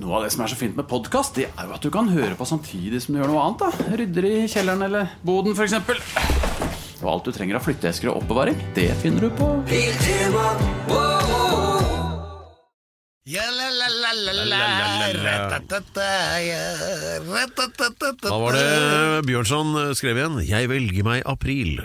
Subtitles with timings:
[0.00, 2.08] Noe av det som er så fint med podkast, det er jo at du kan
[2.08, 3.60] høre på samtidig som du gjør noe annet.
[3.60, 5.74] da Rydder i kjelleren eller boden, f.eks.
[7.02, 9.50] Og alt du trenger av flytteesker og oppbevaring, det finner du på.
[18.22, 21.84] Da var det Bjørnson skrev igjen 'Jeg velger meg april'.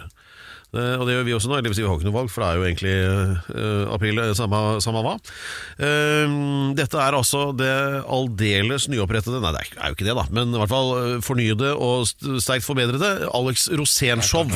[0.76, 2.48] Eh, og det gjør vi også nå, eller vi har ikke noe valg, for det
[2.50, 2.96] er jo egentlig
[3.56, 5.14] eh, april, eh, samme, samme hva.
[6.78, 7.72] Dette er altså det
[8.04, 10.90] aldeles nyopprettede Nei, det er, er jo ikke det, da, men i hvert fall
[11.24, 14.44] fornyede og st- sterkt forbedrede Alex Rosén-show.
[14.48, 14.54] Og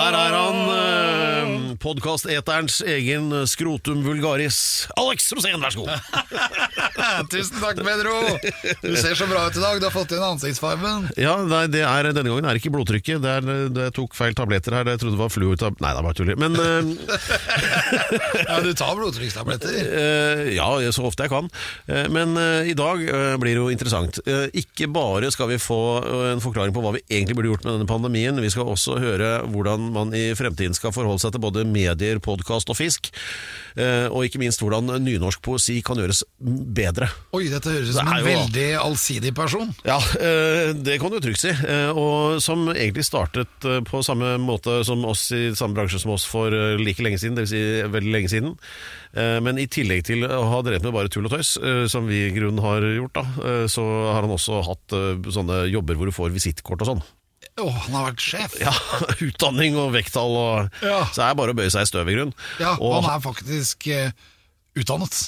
[0.00, 4.58] her er han, eh, podkasteterens egen skrotum vulgaris.
[4.98, 5.90] Alex Rosén, vær så god!
[7.32, 8.14] Tusen takk, Pedro.
[8.82, 9.80] Du ser så bra ut i dag.
[9.82, 10.96] Du har fått inn ansiktsfarben.
[11.20, 13.18] Ja, nei, det er, Denne gangen er det ikke blodtrykket.
[13.24, 14.88] Det, er, det tok feil tabletter her.
[14.92, 15.78] Jeg trodde det var fluortab...
[15.82, 16.38] Nei, det er bare tuller.
[16.40, 16.92] Men eh,
[18.48, 19.76] Ja, du tar blodtrykkstabletter.
[20.02, 21.50] Eh, ja, så ofte jeg kan.
[21.86, 22.34] Eh, men
[22.68, 23.02] i dag
[23.40, 24.20] blir det jo interessant.
[24.56, 25.80] Ikke bare skal vi få
[26.32, 29.30] en forklaring på hva vi egentlig burde gjort med denne pandemien, vi skal også høre
[29.52, 33.10] hvordan man i fremtiden skal forholde seg til både medier, podkast og fisk.
[34.12, 37.08] Og ikke minst hvordan nynorsk poesi kan gjøres bedre.
[37.36, 39.72] Oi, dette høres ut som en veldig allsidig person.
[39.88, 39.98] Ja,
[40.76, 41.54] det kan du trygt si.
[41.92, 46.52] Og som egentlig startet på samme måte som oss i samme bransje som oss for
[46.54, 47.52] eh, like lenge siden, dvs.
[47.52, 48.52] Si veldig lenge siden.
[49.14, 52.06] Eh, Men i tillegg til å ha drevet med bare tull og tøys, eh, som
[52.10, 53.24] vi i grunnen har gjort, da,
[53.68, 54.94] så har han også hatt
[55.34, 57.02] sånne jobber hvor du får visittkort og sånn.
[57.60, 58.54] Å, han har vært sjef.
[58.62, 58.72] Ja,
[59.26, 61.02] Utdanning og vekttall og Ja.
[61.12, 62.32] Så det er bare å bøye seg i støv i grunnen.
[62.62, 64.14] Ja, og han er faktisk eh,
[64.78, 65.18] utdannet.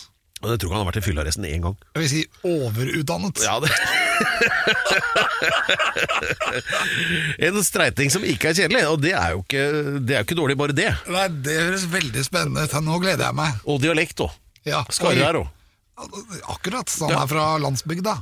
[0.44, 1.76] jeg tror han har vært i fyllearresten én gang.
[1.96, 3.44] Jeg vil si overutdannet.
[3.44, 3.72] Ja, det
[7.38, 9.62] En streiting som ikke er kjedelig, og det er jo ikke,
[10.04, 10.90] det er jo ikke dårlig, bare det.
[11.10, 12.76] Nei, Det høres veldig spennende ut.
[12.84, 13.58] Nå gleder jeg meg.
[13.70, 14.36] Og dialekt òg.
[14.68, 15.50] Ja, Skarre òg.
[16.50, 16.90] Akkurat.
[16.90, 18.16] Så han er fra landsbygda.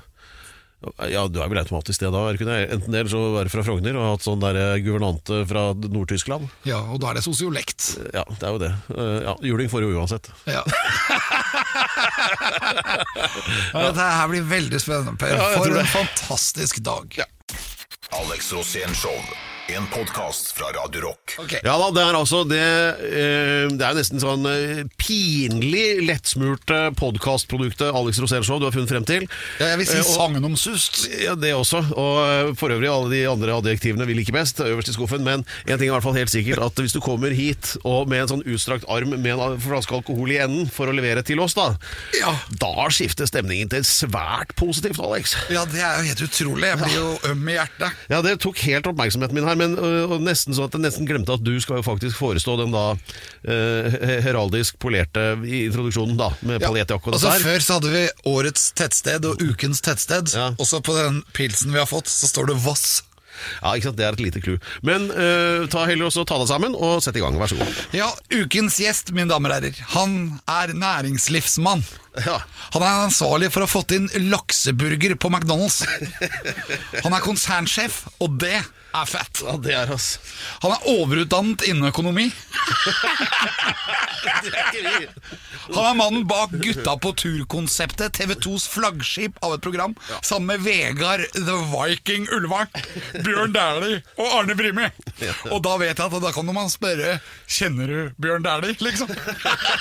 [1.07, 2.25] Ja, du er vel automatisk det da?
[2.35, 6.49] Enten det, eller så være fra Frogner og hatt sånn der eh, guvernante fra Nord-Tyskland.
[6.67, 7.93] Ja, og da er det sosiolekt.
[8.11, 8.73] Ja, det er jo det.
[8.91, 10.27] Eh, Ja, Juling får jo uansett.
[10.51, 10.65] Ja.
[13.73, 15.37] Dette her blir veldig spennende, Per.
[15.57, 17.23] For en fantastisk dag.
[18.23, 19.17] Alex Rosén Show.
[19.69, 21.37] En podkast fra Radio Rock.
[21.39, 21.61] Okay.
[21.65, 27.95] Ja da, det er altså det eh, Det er nesten sånn eh, pinlig lettsmurte podkastproduktet
[27.95, 29.25] Alex Show du har funnet frem til.
[29.63, 30.99] Ja, jeg vil si Eh, sagnomsust.
[31.23, 31.81] Ja, det også.
[31.95, 35.23] Og eh, for øvrig, alle de andre adjektivene vil ikke best, øverst i skuffen.
[35.25, 38.11] Men en ting er i hvert fall helt sikkert, at hvis du kommer hit og
[38.11, 41.41] med en sånn utstrakt arm med en flaske alkohol i enden for å levere til
[41.45, 41.71] oss, da,
[42.19, 42.35] Ja.
[42.61, 45.37] da skifter stemningen til svært positivt, Alex.
[45.55, 46.69] Ja, det er jo helt utrolig.
[46.75, 48.05] Jeg blir jo øm i hjertet.
[48.13, 51.09] Ja, det tok helt oppmerksomheten min her, men øh, og nesten sånn at jeg nesten
[51.09, 52.85] glemte at du skal jo faktisk forestå den da
[53.45, 53.97] eh,
[54.27, 57.47] heraldisk polerte introduksjonen, da, med paljettjakke og Altså, dessert.
[57.47, 58.03] før så hadde vi
[58.33, 60.35] årets tettsted og ukens tettsted.
[60.37, 60.51] Ja.
[60.59, 63.03] Og så på den pilsen vi har fått, så står det Voss.
[63.63, 64.59] Ja, ikke sant, Det er et lite clou.
[64.87, 67.79] Men uh, ta heller også ta deg sammen og sett i gang, vær så god.
[67.97, 71.83] Ja, ukens gjest, mine damer og herrer, han er næringslivsmann.
[72.27, 72.43] Ja.
[72.75, 75.81] Han er ansvarlig for å ha fått inn lakseburger på McDonald's.
[77.03, 78.59] Han er konsernsjef, og det
[78.93, 79.41] er fett.
[79.47, 80.19] ja, det er ass.
[80.61, 82.29] Han er overutdannet innen økonomi.
[85.73, 91.25] Han er mannen bak Gutta på tur-konseptet, TV2s flaggskip av et program, sammen med Vegard
[91.37, 92.71] The Viking Ulvang,
[93.25, 94.89] Bjørn Dæhlie og Arne Brimi.
[95.51, 99.11] Og da vet jeg at da kan man spørre Kjenner du Bjørn Dæhlie, liksom?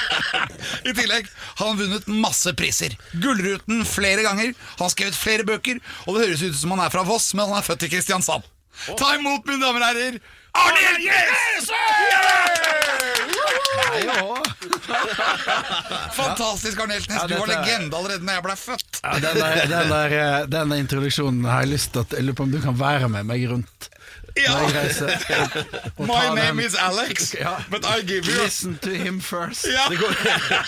[0.90, 2.92] I tillegg har han vunnet masse priser.
[3.24, 6.94] Gullruten flere ganger, han har skrevet flere bøker, og det høres ut som han er
[6.94, 8.44] fra Voss, men han er født i Kristiansand.
[8.98, 10.16] Ta imot, mine damer og herrer,
[10.52, 11.68] Arne Hjeltnes!
[16.20, 17.18] Fantastisk, Arne Hjeltnes.
[17.22, 19.00] Ja, Du var legende allerede da jeg ble født.
[19.04, 22.38] Ja, den, der, den, der, eh, den introduksjonen har jeg lyst til at Jeg lurer
[22.42, 23.80] på om du kan være med meg rundt
[24.36, 24.54] Ja.
[24.70, 25.66] jeg
[26.12, 27.58] My name is Alex, Ja.
[27.70, 29.66] but I give you Listen to him first.
[29.68, 29.88] Ja.
[29.90, 30.14] Det går,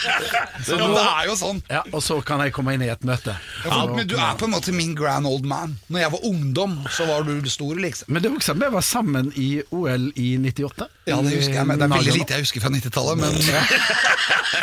[0.67, 1.61] Så det er jo sånn.
[1.71, 3.35] ja, og så kan jeg komme inn i et møte.
[3.63, 5.77] For, men du er på en måte min grand old man.
[5.87, 8.11] Når jeg var ungdom, så var du stor, liksom.
[8.13, 10.89] Men det er også vi var sammen i OL i 98.
[11.09, 13.33] Ja, det husker jeg, men Det er veldig lite jeg husker fra 90-tallet, men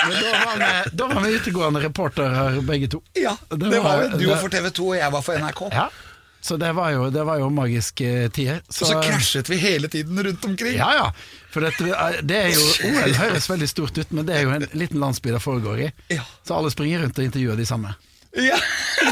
[0.01, 3.03] Men da var vi, da var vi utegående reportere begge to.
[3.19, 4.23] ja, det var vi.
[4.23, 5.61] Du var for TV 2, og jeg var for NRK.
[5.75, 5.89] Ja,
[6.41, 8.63] så det var jo, det var jo magiske tider.
[8.69, 10.79] Og så krasjet vi hele tiden rundt omkring.
[10.79, 11.09] Ja, ja.
[11.53, 11.91] For dette,
[12.25, 15.35] det er jo, OL høres veldig stort ut, men det er jo en liten landsby
[15.35, 15.91] det foregår i.
[16.47, 17.93] Så alle springer rundt og intervjuer de samme.
[18.33, 18.55] Ja,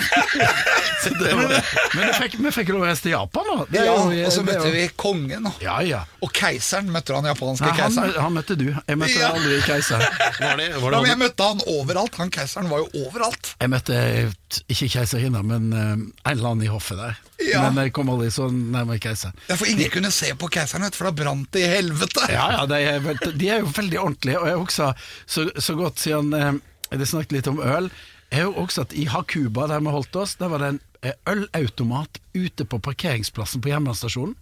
[1.02, 1.48] Så det var,
[1.96, 3.64] men vi fikk, vi fikk lov å reise til Japan, da.
[3.70, 5.42] Det er ja jo- Og så det er møtte jo- vi kongen.
[5.48, 5.52] da.
[5.62, 6.00] Ja, ja.
[6.22, 8.12] Og keiseren møtte du han japanske Nei, han, keiseren.
[8.12, 8.64] mø- han møtte du.
[8.86, 9.30] Jeg møtte Ja.
[9.34, 9.98] aldri keiser.
[10.40, 12.14] Var det, var Ja, men jeg møtte han overalt.
[12.22, 13.54] Han keiseren var jo overalt.
[13.60, 17.16] Jeg møtte eh, t- ikke keiserinna, men eh, en eller annen i hoffet der.
[17.42, 17.62] Ja.
[17.70, 19.32] Men jeg kom aldri så nærme keiser.
[19.48, 22.28] Ja, For ingen kunne se på keiseren, vet du, for da brant det i helvete.
[22.30, 24.94] Ja, ja, de er, vel- de er jo veldig ordentlige, og jeg husker
[25.26, 26.52] så, så godt siden eh,
[26.98, 27.90] det snakket litt om øl.
[28.30, 31.16] Jeg har også at I Hakuba, der vi holdt oss, der var det en eh,
[31.30, 34.36] ølautomat ute på parkeringsplassen på jernbanestasjonen.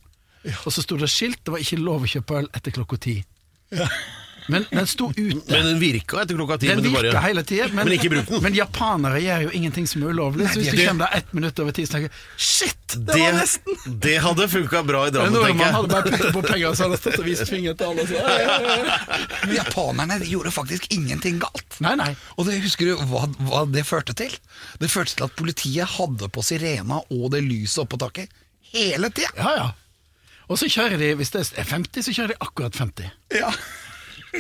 [0.65, 3.17] Og så sto det skilt, det var ikke lov å kjøpe øl etter klokka ti.
[4.49, 5.43] Men den sto ute.
[5.51, 6.69] Men den virka etter klokka ti.
[6.71, 8.43] Den men du bare- hele tida, men, Men ikke bruk den.
[8.45, 10.47] men japanere gjør jo ingenting som er ulovlig.
[10.53, 13.33] Så hvis du kommer der ett minutt over ti, så tenker shit, det, Det, var
[13.41, 14.01] nesten!
[14.01, 15.57] det hadde funka bra i Drammen, tenker jeg.
[15.59, 17.87] Man hadde bare puttet på penger, og så hadde han stått og vist finger til
[17.91, 18.05] alle.
[18.07, 18.99] Så, ja, ja, ja.
[19.47, 21.81] Men japanerne gjorde faktisk ingenting galt.
[21.83, 22.13] Nei, nei.
[22.39, 24.31] Og det, husker du hva, hva det førte til?
[24.79, 28.31] Det førte til at politiet hadde på sirena og det lyset oppå taket
[28.73, 29.35] hele tida.
[29.37, 29.67] Ja, ja.
[30.47, 33.11] Og så kjører de, hvis det er 50, så kjører de akkurat 50.
[33.35, 33.51] Ja.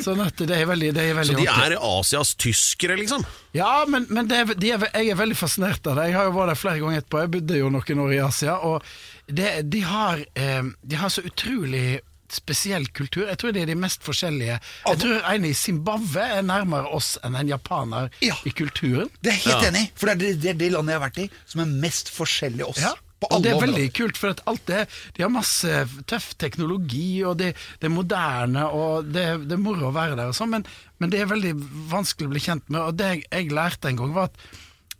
[0.04, 3.24] Sånn at det er veldig, det er veldig Så de er Asias tyskere, liksom?
[3.56, 6.08] Ja, men, men det er, er, jeg er veldig fascinert av det.
[6.10, 7.22] Jeg har jo vært der flere ganger etterpå.
[7.24, 8.58] Jeg bodde jo noen år i Asia.
[8.68, 8.82] Og
[9.28, 12.00] det, de, har, eh, de har så utrolig
[12.32, 13.28] spesiell kultur.
[13.30, 14.58] Jeg tror de er de mest forskjellige.
[14.88, 18.34] Jeg tror en i Zimbabwe er nærmere oss enn en japaner Ja.
[18.44, 19.08] i kulturen.
[19.22, 19.68] Det er helt Ja.
[19.70, 21.70] enig for det er det, det er det landet jeg har vært i som er
[21.86, 22.82] mest forskjellig oss.
[22.82, 23.72] Ja, På og alle det er områder.
[23.72, 24.82] veldig kult, for alt det,
[25.16, 25.78] de har masse
[26.10, 30.28] tøff teknologi, og det, det er moderne, og det, det er moro å være der
[30.32, 30.66] og sånn, men,
[31.00, 31.54] men det er veldig
[31.94, 34.46] vanskelig å bli kjent med, og det jeg, jeg lærte en gang var at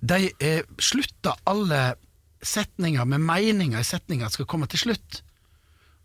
[0.07, 1.83] de eh, slutta alle
[2.47, 5.21] setninger med meninger i setninger skal komme til slutt.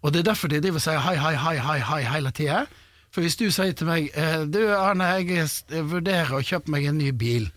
[0.02, 2.66] Og det er derfor de driver og sier hei, hei, hei, hei, hei hele tida.
[3.12, 6.98] For hvis du sier til meg eh, Du Arne, jeg vurderer å kjøpe meg en
[6.98, 7.50] ny bil,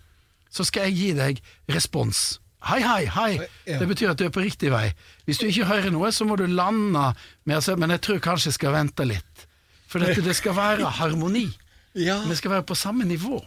[0.51, 1.39] så skal jeg gi deg
[1.71, 2.37] respons.
[2.65, 3.31] Hei, hei, hei.
[3.67, 3.77] Ja.
[3.77, 4.87] Det betyr at du er på riktig vei.
[5.27, 7.11] Hvis du ikke hører noe, så må du lande
[7.45, 9.45] med å si Men jeg tror kanskje jeg skal vente litt.
[9.91, 11.45] For dette, det skal være harmoni.
[11.93, 12.23] Ja.
[12.25, 13.37] Vi skal være på samme nivå.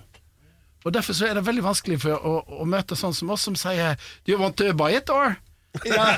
[0.87, 3.59] Og Derfor så er det veldig vanskelig for å, å møte sånn som oss, som
[3.59, 5.35] sier Do you want to buy it, or?
[5.85, 6.15] Ja.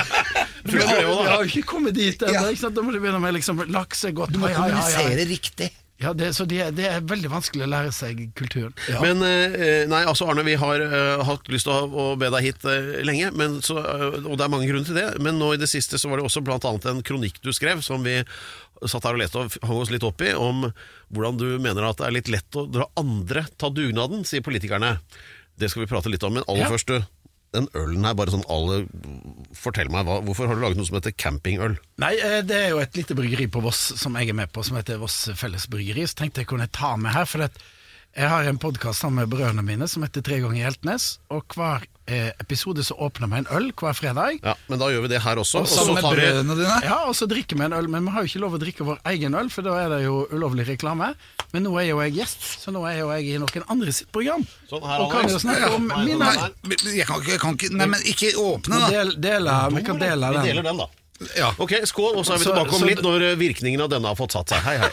[0.64, 0.86] da?
[0.96, 2.48] har jo ikke kommet dit ennå.
[2.50, 2.72] Ja.
[2.72, 4.32] Da må du begynne med liksom laksegodt.
[4.32, 4.96] Du må Hei, hei, hei, hei.
[4.96, 5.70] kommunisere riktig.
[6.00, 8.72] Ja, det, så det, det er veldig vanskelig å lære seg kulturen.
[8.88, 9.02] Ja.
[9.04, 12.46] Men eh, nei, altså Arne, vi har uh, hatt lyst til å, å be deg
[12.46, 15.06] hit uh, lenge, men så, uh, og det er mange grunner til det.
[15.20, 18.00] Men nå i det siste så var det også annet en kronikk du skrev, som
[18.06, 18.16] vi
[18.80, 20.70] satt her og leste og hang oss litt opp i, om
[21.12, 24.96] hvordan du mener at det er litt lett å dra andre ta dugnaden, sier politikerne.
[25.60, 26.72] Det skal vi prate litt om, men aller Ja.
[26.72, 27.04] først, du.
[27.56, 28.84] Den ølen her, bare sånn alle
[29.58, 31.74] Fortell meg, hva, hvorfor har du laget noe som heter campingøl?
[32.02, 34.62] Nei, eh, det er jo et lite bryggeri på Voss som jeg er med på,
[34.66, 36.06] som heter Voss Felles Bryggeri.
[36.06, 39.66] Så tenkte jeg kunne ta med her, for jeg har en podkast sammen med brødrene
[39.66, 41.16] mine som heter Tre ganger Hjeltnes.
[41.34, 41.88] Og hver
[42.42, 44.40] episode så åpner vi en øl hver fredag.
[44.44, 45.62] Ja, men da gjør vi det her også.
[45.62, 46.68] Og så med tar vi dine.
[46.84, 48.86] Ja, og så drikker vi en øl, men vi har jo ikke lov å drikke
[48.88, 51.12] vår egen øl, for da er det jo ulovlig reklame.
[51.54, 54.10] Men nå er jo jeg gjest, så nå er jo jeg i noen andre sitt
[54.14, 54.44] program.
[54.70, 56.34] Sånn, her, og kan jo snakke om ja, min Nei,
[56.94, 58.90] jeg kan ikke, jeg kan ikke Nei, men ikke åpne, da.
[58.94, 60.50] del, deler, Vi kan dele Vi den.
[60.50, 60.88] deler den, da.
[61.36, 61.50] Ja.
[61.60, 64.16] Ok, skål, og så er vi tilbake om litt når eh, virkningen av denne har
[64.18, 64.62] fått satt seg.
[64.64, 64.90] Hei, hei.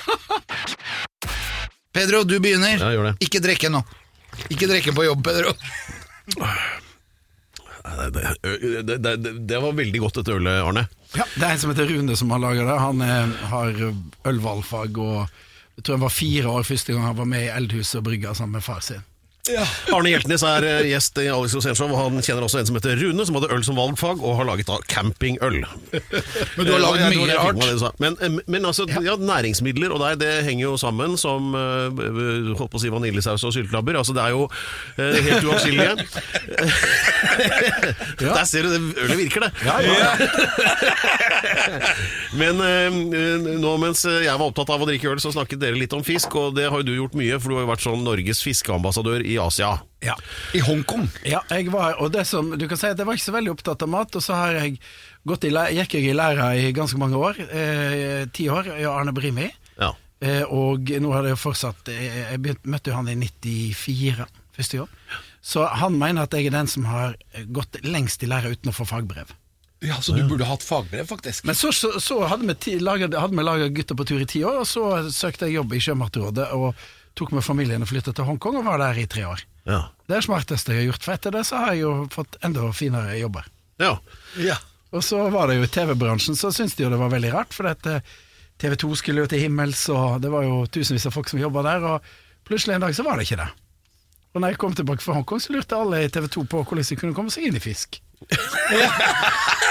[1.96, 2.76] Pedro, du begynner.
[2.76, 3.16] Ja, gjør det.
[3.26, 3.82] Ikke drikke nå.
[4.52, 5.56] Ikke drikke på jobb, Pedro.
[7.88, 8.24] Det,
[8.88, 10.88] det, det, det, var veldig godt dette ølet, Arne.
[11.16, 12.80] Ja, det er en som heter Rune som har laga det.
[12.84, 13.84] Han er, har
[14.28, 15.38] ølvalgfag og
[15.78, 18.34] jeg tror han var fire år første gang han var med i Eldhuset og brygga
[18.34, 19.04] sammen med far sin.
[19.94, 22.94] Arne Hjeltnes er eh, gjest i Alex Rosénshow, og han kjenner også en som heter
[23.00, 25.58] Rune, som hadde øl som valgfag, og har laget da campingøl.
[25.62, 27.58] Men du har laget Eh, mye det er rart.
[27.62, 27.92] det.
[28.04, 32.78] Men, eh, men altså, ja, næringsmidler og deg, det henger jo sammen som holdt på
[32.80, 33.96] å si vaniljesaus og syltelabber.
[34.02, 34.42] Altså, det er jo
[34.98, 35.94] helt uatskillelige.
[38.38, 39.52] Der ser du, det ølet virker, det.
[42.42, 42.54] Men
[43.62, 46.30] nå mens jeg var opptatt av å drikke øl, så snakket dere litt om fisk,
[46.40, 49.22] og det har jo du gjort mye, for du har jo vært sånn Norges fiskeambassadør
[49.26, 49.72] i Asia.
[50.04, 50.14] Ja.
[50.54, 51.08] I Hongkong.
[51.26, 53.54] Ja, jeg var, og det som, du kan si at jeg var ikke så veldig
[53.56, 54.76] opptatt av mat, og så har jeg
[55.28, 59.14] gått i, gikk jeg i læra i ganske mange år, eh, ti år, i Arne
[59.18, 59.94] Brimi, Ja.
[60.22, 64.28] eh, og nå har det jo fortsatt, eh, jeg begynt, møtte jo han i 94,
[64.56, 64.90] første jobb.
[65.42, 67.16] så han mener at jeg er den som har
[67.52, 69.30] gått lengst i læra uten å få fagbrev.
[69.82, 71.46] Ja, Så du burde hatt fagbrev, faktisk.
[71.46, 75.12] Men så, så, så hadde vi laga Gutter på tur i ti år, og så
[75.14, 76.74] søkte jeg jobb i Sjømatrådet, og
[77.18, 79.44] tok med familien og flyttet til Hongkong, og var der i tre år.
[79.68, 79.82] Ja.
[80.08, 82.40] Det er det smarteste jeg har gjort, for etter det så har jeg jo fått
[82.46, 83.50] enda finere jobber.
[83.84, 83.98] ja.
[84.40, 84.58] Ja.
[84.96, 87.52] Og så var det jo i TV-bransjen, så syntes de jo det var veldig rart,
[87.52, 87.98] for dette
[88.62, 91.64] TV 2 skulle jo til himmels, og det var jo tusenvis av folk som jobba
[91.66, 93.50] der, og plutselig en dag så var det ikke det.
[94.32, 96.88] Og når jeg kom tilbake fra Hongkong, så lurte alle i TV 2 på hvordan
[96.88, 98.00] de kunne komme seg inn i fisk.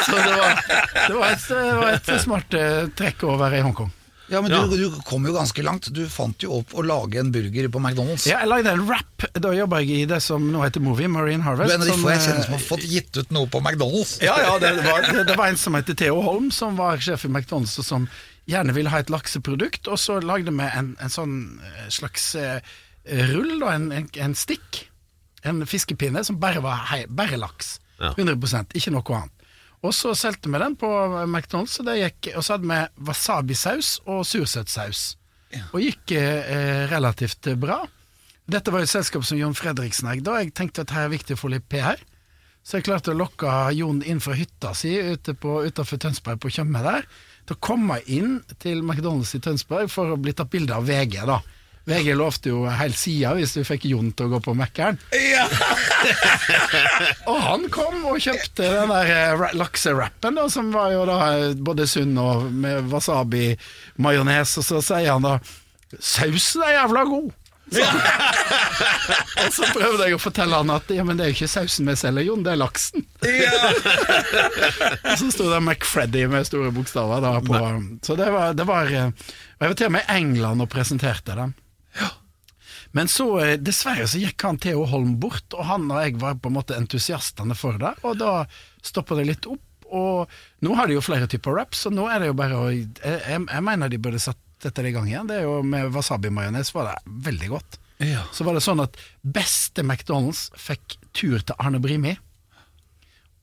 [0.07, 3.65] så det var, det var, et, det var et smart eh, trekk å være i
[3.65, 3.91] Hongkong.
[4.29, 5.89] Ja, men du, du kom jo ganske langt.
[5.95, 8.27] Du fant jo opp å lage en burger på McDonald's.
[8.29, 9.27] Ja, jeg lagde en rap.
[9.39, 11.71] Da jobba jeg i det som nå heter Movie, Marine Harvest.
[11.71, 13.37] Du er en av de som, få jeg kjenner eh, som har fått gitt ut
[13.37, 14.17] noe på McDonald's.
[14.25, 17.29] Ja, ja, det var, det, det var en som heter Theo Holm, som var sjef
[17.29, 18.11] i McDonald's, og som
[18.51, 19.87] gjerne ville ha et lakseprodukt.
[19.93, 22.59] Og så lagde vi en, en sånn eh, slags uh,
[23.31, 24.85] rull, da, en, en, en stikk.
[25.47, 27.77] En fiskepinne som bare var hei, bare laks.
[28.01, 28.11] Ja.
[28.19, 29.36] 100 ikke noe annet.
[29.85, 30.89] Og så solgte vi den på
[31.27, 35.05] McDonald's, og, gikk, og så hadde vi wasabisaus og sursøtsaus.
[35.73, 37.83] Og gikk eh, relativt bra.
[38.47, 41.15] Dette var jo et selskap som Jon Fredriksen eide, og jeg tenkte at her er
[41.15, 42.01] viktig å få litt PR.
[42.67, 46.51] Så jeg klarte å lokke Jon inn fra hytta si ute på, utenfor Tønsberg på
[46.55, 47.07] Tjøme der,
[47.47, 51.21] til å komme inn til McDonald's i Tønsberg for å bli tatt bilde av VG,
[51.29, 51.39] da.
[51.87, 54.99] VG lovte jo hel sida hvis du fikk Jon til å gå på Mækkern.
[57.31, 61.19] og han kom og kjøpte den der eh, ra- lakserappen, da, som var jo da
[61.37, 65.39] eh, både sunn og med wasabi-majones, og så sier han da
[65.97, 67.35] 'Sausen er jævla god'.
[69.43, 71.89] og så prøvde jeg å fortelle han at ja, men det er jo ikke sausen
[71.91, 73.03] vi selger, Jon, det er laksen.
[75.07, 77.59] og så sto det McFreddy med store bokstaver da på
[78.07, 79.11] Så det var, det var eh,
[79.59, 81.35] Jeg var til og med i England og presenterte
[82.97, 86.39] Men så, eh, dessverre, så gikk han Theo Holm bort, og han og jeg var
[86.41, 88.47] på en måte entusiastene for det, og da
[88.85, 89.63] stoppa det litt opp.
[89.87, 90.31] Og
[90.65, 92.95] nå har de jo flere typer raps, og nå er det jo bare å Jeg,
[93.23, 95.29] jeg, mener de burde satt dette i gang igjen.
[95.29, 97.79] Det er jo Med wasabi-majones var det veldig godt.
[98.03, 98.25] Ja.
[98.33, 102.17] Så var det sånn at beste McDonald's fikk tur til Arne Brimi.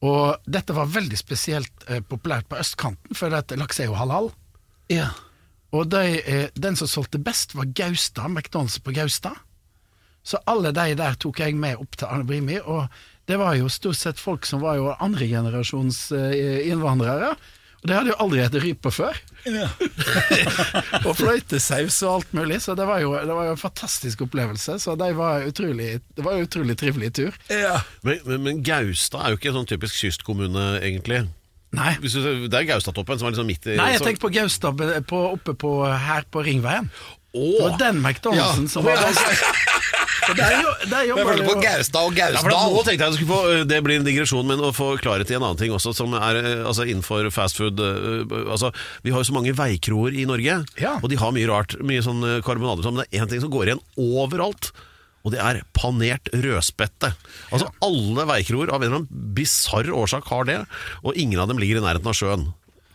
[0.04, 4.34] Og dette var veldig spesielt eh, populært på østkanten, for dette laks er jo halal.
[4.92, 5.14] Ja.
[5.74, 9.40] Og de, eh, den som solgte best, var Gaustad, McDonald's på Gaustad.
[10.24, 12.88] Så alle de der tok jeg med opp til Arne Brimi, og
[13.28, 17.34] det var jo stort sett folk som var jo andregenerasjons eh, innvandrere.
[17.84, 19.18] Og det hadde jo aldri hett rype før.
[21.08, 24.78] og fløytesaus og alt mulig, så det var jo, det var jo en fantastisk opplevelse.
[24.80, 27.36] Så de var utrolig, det var en utrolig trivelig tur.
[28.08, 31.26] Men, men, men Gaustad er jo ikke en sånn typisk kystkommune, egentlig.
[31.74, 31.96] Nei.
[32.04, 34.78] Hvis du, det er Gaustatoppen som er liksom midt i Nei, jeg tenkte på Gaustad
[35.10, 36.90] på, oppe på, her på Ringveien.
[37.34, 37.56] Åh!
[37.58, 39.00] Det var den McDonald'sen som var.
[40.38, 42.78] Der, jo, der Jeg jobber på Gaustad og Ja, nå Gausdal.
[42.88, 45.60] tenkte jeg skulle få, Det blir en digresjon, men å få klarhet i en annen
[45.60, 48.70] ting også, som er eh, altså innenfor fastfood eh, Altså,
[49.04, 50.94] vi har jo så mange veikroer i Norge, Ja.
[51.02, 51.76] og de har mye rart.
[51.84, 52.86] Mye sånn eh, karbonader.
[52.86, 54.72] sånn, Men det er én ting som går igjen overalt,
[55.24, 57.14] og det er panert rødspette.
[57.54, 60.60] Altså Alle veikroer av en eller annen bisarr årsak har det,
[61.04, 62.50] og ingen av dem ligger i nærheten av sjøen.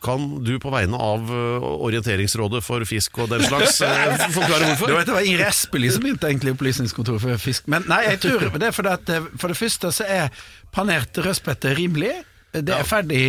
[0.05, 4.93] Kan du på vegne av eh, Orienteringsrådet for fisk og den slags eh, forklare hvorfor?
[4.93, 7.67] Du vet, Det var Ingrid Espelid som begynte egentlig Opplysningskontoret for fisk.
[7.73, 10.45] Men nei, jeg tror det er fordi at eh, for det første så er
[10.75, 12.13] panert rødspette rimelig.
[12.63, 13.21] Det er ferdig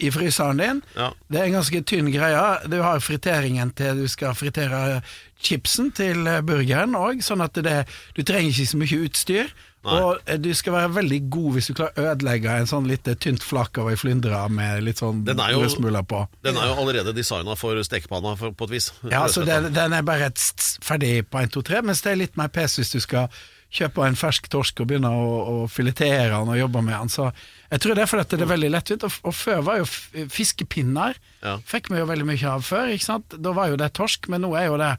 [0.00, 0.82] i- fryseren din.
[1.30, 2.44] Det er en ganske tynn greie.
[2.70, 5.02] Du har friteringen til du skal fritere
[5.40, 7.86] chipsen til eh, burgeren òg, sånn at det,
[8.16, 9.52] du trenger ikke så mye utstyr.
[9.82, 13.08] Og eh, du skal være veldig god hvis du klarer å ødelegge en sånn litt
[13.24, 16.18] tynt flak av ei flyndre med litt sånn er brødsmuler på.
[16.44, 18.90] Den er jo allerede designa for stekepanna på et vis.
[19.08, 20.36] Ja, så den, den er bare et
[20.84, 23.32] ferdig på 1, 2, 3, mens det er litt mer pes hvis du skal
[23.70, 25.34] kjøpe en fersk torsk og begynner å,
[25.64, 27.12] å filetere den og jobber med den.
[27.12, 27.28] Så
[27.70, 29.06] jeg tror det er fordi at det er veldig lettvint.
[29.06, 29.88] Og, og før var jo
[30.34, 31.54] fiskepinner Ja.
[31.64, 33.38] Fikk vi jo veldig mye av før, ikke sant.
[33.40, 34.90] Da var jo det torsk, men nå er jo det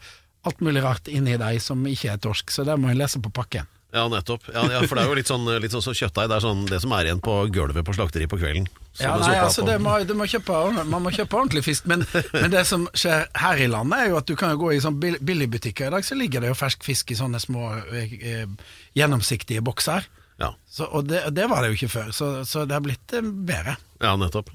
[0.47, 3.29] alt mulig rart inni deg som ikke er torsk, så det må jeg lese på
[3.33, 3.67] pakken.
[3.91, 4.45] Ja, nettopp.
[4.53, 6.29] Ja, ja, for det er jo litt sånn, litt sånn som kjøttdeig.
[6.31, 8.69] Det er sånn, det som er igjen på gulvet på slakteri på kvelden.
[9.01, 12.05] Ja, nei, altså det må, må kjøpe, Man må kjøpe ordentlig fisk, men,
[12.37, 14.79] men det som skjer her i landet, er jo at du kan jo gå i
[14.83, 15.89] sånn billigbutikker.
[15.91, 18.47] I dag så ligger det jo fersk fisk i sånne små eh,
[18.95, 20.07] gjennomsiktige bokser.
[20.41, 23.13] Ja, Så, og det, det var det jo ikke før, så, så det har blitt
[23.13, 23.75] eh, bedre.
[24.01, 24.49] ja, nettopp.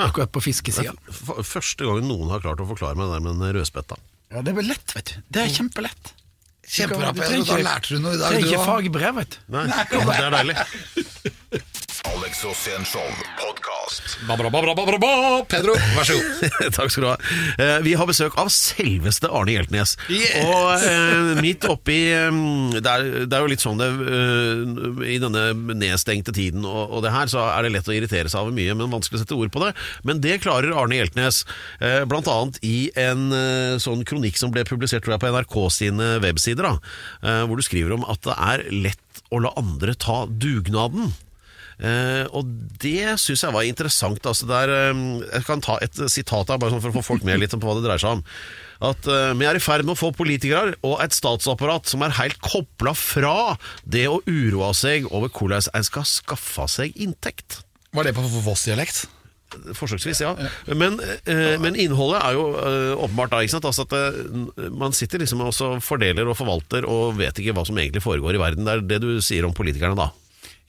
[0.00, 0.94] Akkurat på fiskesida.
[1.44, 3.98] Første gangen noen har klart å forklare meg det der med den rødspetta.
[4.30, 5.22] Ja, det er vel lett, vet du.
[5.34, 6.12] Det er kjempelett.
[6.70, 8.28] Kjempebra, Du trenger Da lærte du noe i dag.
[8.30, 8.70] Trenger ikke også.
[8.70, 9.38] fagbrev, vet du.
[9.56, 10.56] Nei, det er deilig.
[12.08, 13.04] Alex Rosén Show
[13.36, 14.14] podkast.
[15.50, 16.54] Pedro, vær så god.
[16.76, 17.16] Takk skal du ha.
[17.60, 19.92] Eh, Vi har besøk av selveste Arne Hjeltnes.
[20.08, 20.32] Yes!
[20.48, 22.40] Og eh, midt oppi eh,
[22.78, 25.44] det, er, det er jo litt sånn det eh, I denne
[25.76, 28.76] nedstengte tiden og, og det her, så er det lett å irritere seg over mye,
[28.80, 29.72] men vanskelig å sette ord på det.
[30.08, 31.42] Men det klarer Arne Hjeltnes,
[31.84, 35.58] eh, blant annet i en eh, sånn kronikk som ble publisert tror jeg, på NRK
[35.76, 36.76] sine websider, da,
[37.28, 41.12] eh, hvor du skriver om at det er lett å la andre ta dugnaden.
[41.80, 42.48] Eh, og
[42.82, 44.26] det syns jeg var interessant.
[44.28, 47.24] Altså der, um, jeg kan ta et sitat her, bare sånn for å få folk
[47.26, 48.24] med litt på hva det dreier seg om.
[48.90, 52.16] At uh, vi er i ferd med å få politikere og et statsapparat som er
[52.20, 57.62] helt kobla fra det å uroe seg over hvordan en skal skaffe seg inntekt.
[57.96, 59.08] Var det på Voss-dialekt?
[59.74, 60.30] Forsøksvis, ja.
[60.78, 63.40] Men, eh, men innholdet er jo eh, åpenbart da?
[63.42, 67.78] Altså at eh, man sitter liksom og fordeler og forvalter og vet ikke hva som
[67.80, 68.68] egentlig foregår i verden.
[68.68, 70.12] Det er det du sier om politikerne da.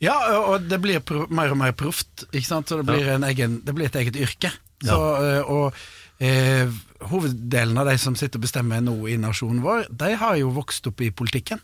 [0.01, 0.15] Ja,
[0.49, 2.71] og det blir mer og mer proft, ikke sant?
[2.71, 4.49] så det blir, en egen, det blir et eget yrke.
[4.81, 5.77] Så, eh, og
[6.25, 6.71] eh,
[7.11, 10.89] hoveddelen av de som sitter og bestemmer nå i nasjonen vår, de har jo vokst
[10.89, 11.61] opp i politikken.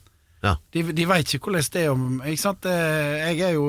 [0.47, 0.53] Ja.
[0.73, 2.65] De, de veit ikke hvordan det er om ikke sant?
[2.71, 3.67] Eh, Jeg er jo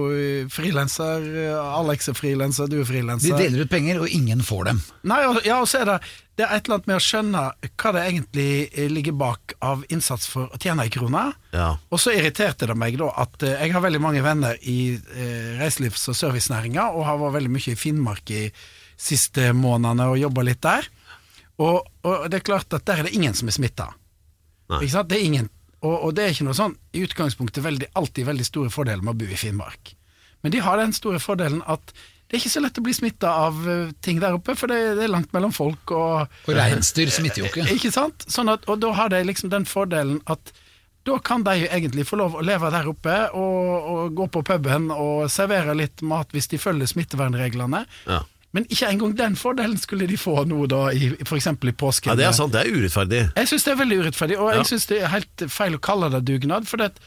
[0.52, 1.26] frilanser,
[1.58, 4.80] Alex er frilanser, du er De deler ut penger, og ingen får dem.
[5.10, 5.98] Nei, og, ja, og så er det,
[6.38, 7.44] det er et eller annet med å skjønne
[7.82, 11.24] hva det egentlig eh, ligger bak av innsats for å tjene ei krone.
[11.56, 11.72] Ja.
[11.90, 15.56] Og så irriterte det meg da at eh, jeg har veldig mange venner i eh,
[15.58, 18.44] reiselivs- og servicenæringa, og har vært veldig mye i Finnmark i
[18.98, 20.86] siste månedene og jobba litt der.
[21.58, 23.88] Og, og det er klart at der er det ingen som er smitta.
[24.68, 25.48] Det er ingen,
[25.84, 29.14] og, og det er ikke noe sånn i utgangspunktet veldig, alltid veldig store fordeler med
[29.14, 29.94] å bo i Finnmark.
[30.42, 31.92] Men de har den store fordelen at
[32.28, 34.76] det er ikke så lett å bli smitta av eh, ting der oppe, for det,
[34.98, 37.68] det er langt mellom folk og Og reinsdyr smitter jo ikke.
[37.78, 38.26] ikke sant?
[38.28, 40.52] Sånn at, og da har de liksom den fordelen at
[41.08, 44.42] da kan de jo egentlig få lov å leve der oppe og, og gå på
[44.44, 47.86] puben og servere litt mat hvis de følger smittevernreglene.
[48.10, 48.18] Ja.
[48.56, 52.08] Men ikke engang den fordelen skulle de få nå da, i, for eksempel i påsken.
[52.10, 52.52] ja, det er sant.
[52.54, 53.20] Det er urettferdig.
[53.36, 54.56] Jeg syns det er veldig urettferdig, og Ja.
[54.62, 56.66] jeg syns det er helt feil å kalle det dugnad.
[56.66, 57.00] For det at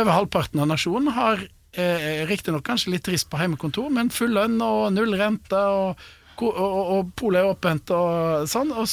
[0.00, 1.42] over halvparten av nasjonen har
[1.76, 6.00] eh, riktignok kanskje litt trist på hjemmekontor, men full lønn og null rente, og,
[6.40, 8.72] og, og, og polet er åpent og sånn.
[8.72, 8.88] Og,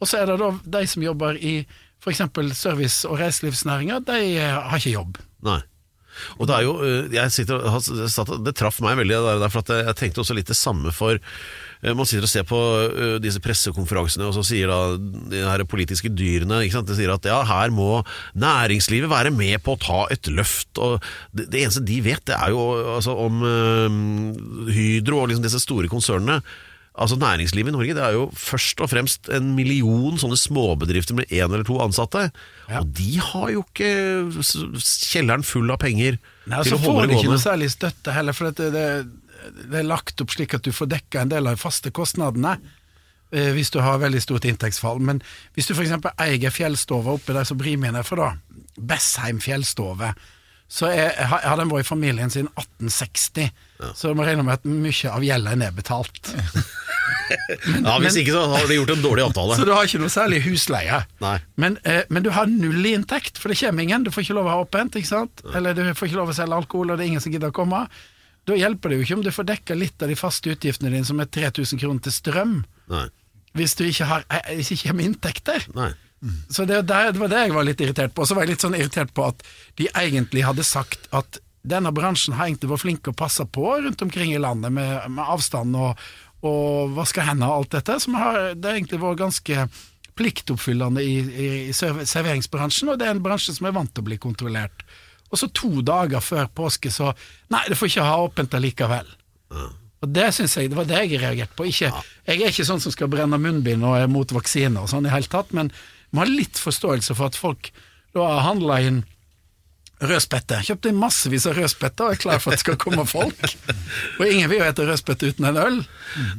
[0.00, 1.58] og så er det da de som jobber i
[2.02, 2.24] f.eks.
[2.58, 5.20] service- og reiselivsnæringa, de eh, har ikke jobb.
[5.44, 5.60] Nei.
[6.38, 7.62] Og det er jo, øh, jeg sitter,
[8.44, 11.94] Det traff meg veldig, der, for at jeg, tenkte også litt det samme for øh,
[11.96, 12.60] Man sitter og ser på
[13.22, 14.96] disse pressekonferansene, og så sier da
[15.32, 16.90] de her politiske dyrene ikke sant?
[16.90, 18.02] De sier at ja, her må
[18.38, 20.70] næringslivet være med på å ta et løft.
[20.78, 20.98] Og
[21.32, 22.66] det, det eneste de vet, det er jo
[22.98, 23.42] altså, om
[24.70, 26.42] Hydro og liksom disse store konsernene.
[26.92, 31.30] Altså Næringslivet i Norge det er jo først og fremst en million sånne småbedrifter med
[31.32, 32.26] én eller to ansatte.
[32.68, 33.88] Og de har jo ikke
[34.76, 36.18] kjelleren full av penger
[36.50, 38.84] Nei, til Så får holde de ikke noe særlig støtte heller, for det, det,
[39.72, 42.58] det er lagt opp slik at du får dekka en del av de faste kostnadene.
[43.32, 45.00] eh, Hvis du har veldig stort inntektsfall.
[45.00, 45.22] Men
[45.56, 45.96] hvis du f.eks.
[46.20, 50.12] eier fjellstova oppe der som Brimien er fra, da, Bessheim fjellstove,
[50.72, 53.50] så er, har den vært i familien siden 1860.
[53.96, 56.30] Så du må regne med at mye av gjelda er nedbetalt.
[57.86, 59.56] Ja, Hvis ikke så har de gjort en dårlig avtale.
[59.58, 61.02] Så du har ikke noe særlig husleie.
[61.60, 64.04] Men, eh, men du har null i inntekt, for det kommer ingen.
[64.06, 65.44] Du får ikke lov å ha åpent, ikke sant?
[65.54, 67.56] Eller du får ikke lov å selge alkohol, og det er ingen som gidder å
[67.56, 67.84] komme.
[68.48, 71.06] Da hjelper det jo ikke om du får dekka litt av de faste utgiftene dine,
[71.06, 72.56] som er 3000 kroner til strøm,
[72.90, 73.06] Nei.
[73.58, 75.68] hvis du ikke har eh, hvis ikke har inntekter.
[75.78, 75.92] Nei.
[76.50, 78.22] Så det, det var det jeg var litt irritert på.
[78.22, 79.40] Og så var jeg litt sånn irritert på at
[79.78, 84.02] de egentlig hadde sagt at denne bransjen har egentlig vært flink å passe på rundt
[84.02, 85.98] omkring i landet med, med avstand og,
[86.42, 87.98] og vaske hendene og alt dette.
[88.02, 89.66] Som har, det har egentlig vært ganske
[90.18, 94.08] pliktoppfyllende i, i, i serveringsbransjen, og det er en bransje som er vant til å
[94.10, 94.84] bli kontrollert.
[95.32, 97.14] Og så to dager før påske så
[97.52, 99.08] Nei, det får ikke ha åpent allikevel.
[100.02, 101.68] Og det synes jeg, det var det jeg reagerte på.
[101.70, 101.92] Ikke,
[102.26, 105.12] Jeg er ikke sånn som skal brenne munnbind og er mot vaksiner og sånn i
[105.12, 105.70] hele tatt, men
[106.12, 107.70] må ha litt forståelse for at folk
[108.12, 109.02] da har handla inn
[110.08, 110.60] rødspette.
[110.66, 113.38] Kjøpte massevis av rødspette og er klar for at det skal komme folk.
[114.18, 115.78] Og ingen vil jo ete rødspette uten en øl.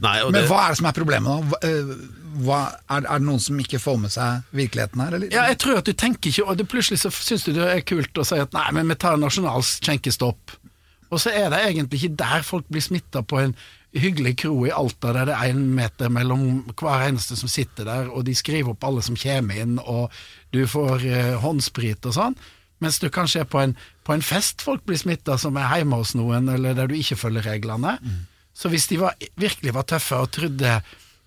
[0.04, 1.52] Nei, Men det, hva er det som er problemet?
[1.52, 1.93] Hva, eh,
[2.43, 5.30] hva, er, er det noen som ikke får med seg virkeligheten her, eller?
[5.34, 7.86] Ja, jeg tror at du tenker ikke, og det plutselig så syns du det er
[7.86, 10.58] kult å si at nei, men vi tar nasjonal skjenkestopp.
[11.13, 13.56] Og så er det egentlig ikke der folk blir smitta på en
[13.93, 18.10] hyggelig kro i Alta, der det er én meter mellom hver eneste som sitter der,
[18.10, 20.10] og de skriver opp alle som kommer inn, og
[20.56, 22.38] du får eh, håndsprit og sånn.
[22.83, 26.01] Mens du kanskje er på en, på en fest folk blir smitta, som er hjemme
[26.01, 27.97] hos noen, eller der du ikke følger reglene.
[28.53, 30.77] Så hvis de var, virkelig var tøffe og trodde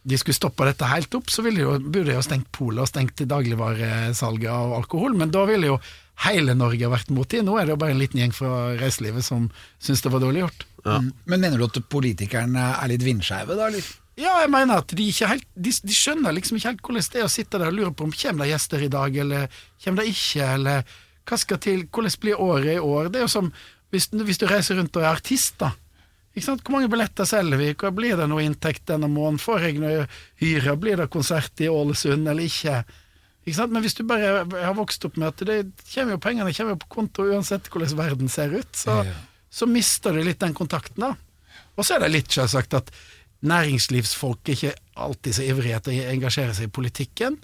[0.06, 2.84] de skulle stoppe dette helt opp, så ville de jo, burde de jo stengt polet
[2.84, 5.80] og stengt dagligvaresalget av alkohol, men da ville jo
[6.24, 7.48] hele Norge vært mot dem.
[7.48, 9.48] Nå er det jo bare en liten gjeng fra reiselivet som
[9.82, 10.66] syns det var dårlig gjort.
[10.86, 11.08] Mm.
[11.26, 13.88] Men mener du at politikerne er litt vindskeive, da, eller?
[14.16, 17.20] Ja, jeg mener at de ikke helt De, de skjønner liksom ikke helt hvordan det
[17.20, 20.02] er å sitte der og lure på om kommer det gjester i dag, eller kommer
[20.02, 20.94] det ikke, eller
[21.26, 23.10] hva skal til, hvordan blir året i år?
[23.10, 23.50] Det er jo som
[23.94, 25.72] hvis, hvis du reiser rundt og er artist, da.
[26.36, 26.62] Ikke sant?
[26.66, 27.70] Hvor mange billetter selger vi?
[27.80, 29.40] Hva Blir det noe inntekt denne måneden?
[29.40, 30.04] Får jeg noe
[30.42, 30.76] hyre?
[30.80, 32.82] Blir det konsert i Ålesund eller ikke?
[33.46, 33.72] Ikke sant?
[33.72, 35.58] Men hvis du bare har vokst opp med at det
[35.94, 38.98] kommer jo pengene kommer jo på konto uansett hvordan verden ser ut, så,
[39.48, 41.14] så mister du litt den kontakten, da.
[41.76, 42.92] Og så er det litt selvsagt at
[43.46, 47.36] næringslivsfolk er ikke alltid så ivrige etter å engasjere seg i politikken,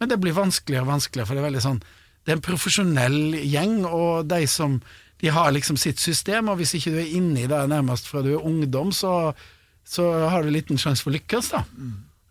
[0.00, 1.82] men det blir vanskeligere og vanskeligere, for det er veldig sånn
[2.22, 4.80] Det er en profesjonell gjeng, og de som
[5.22, 8.32] De har liksom sitt system, og hvis ikke du er inni det nærmest fra du
[8.32, 9.30] er ungdom, så,
[9.86, 11.60] så har du liten sjanse for å lykkes, da.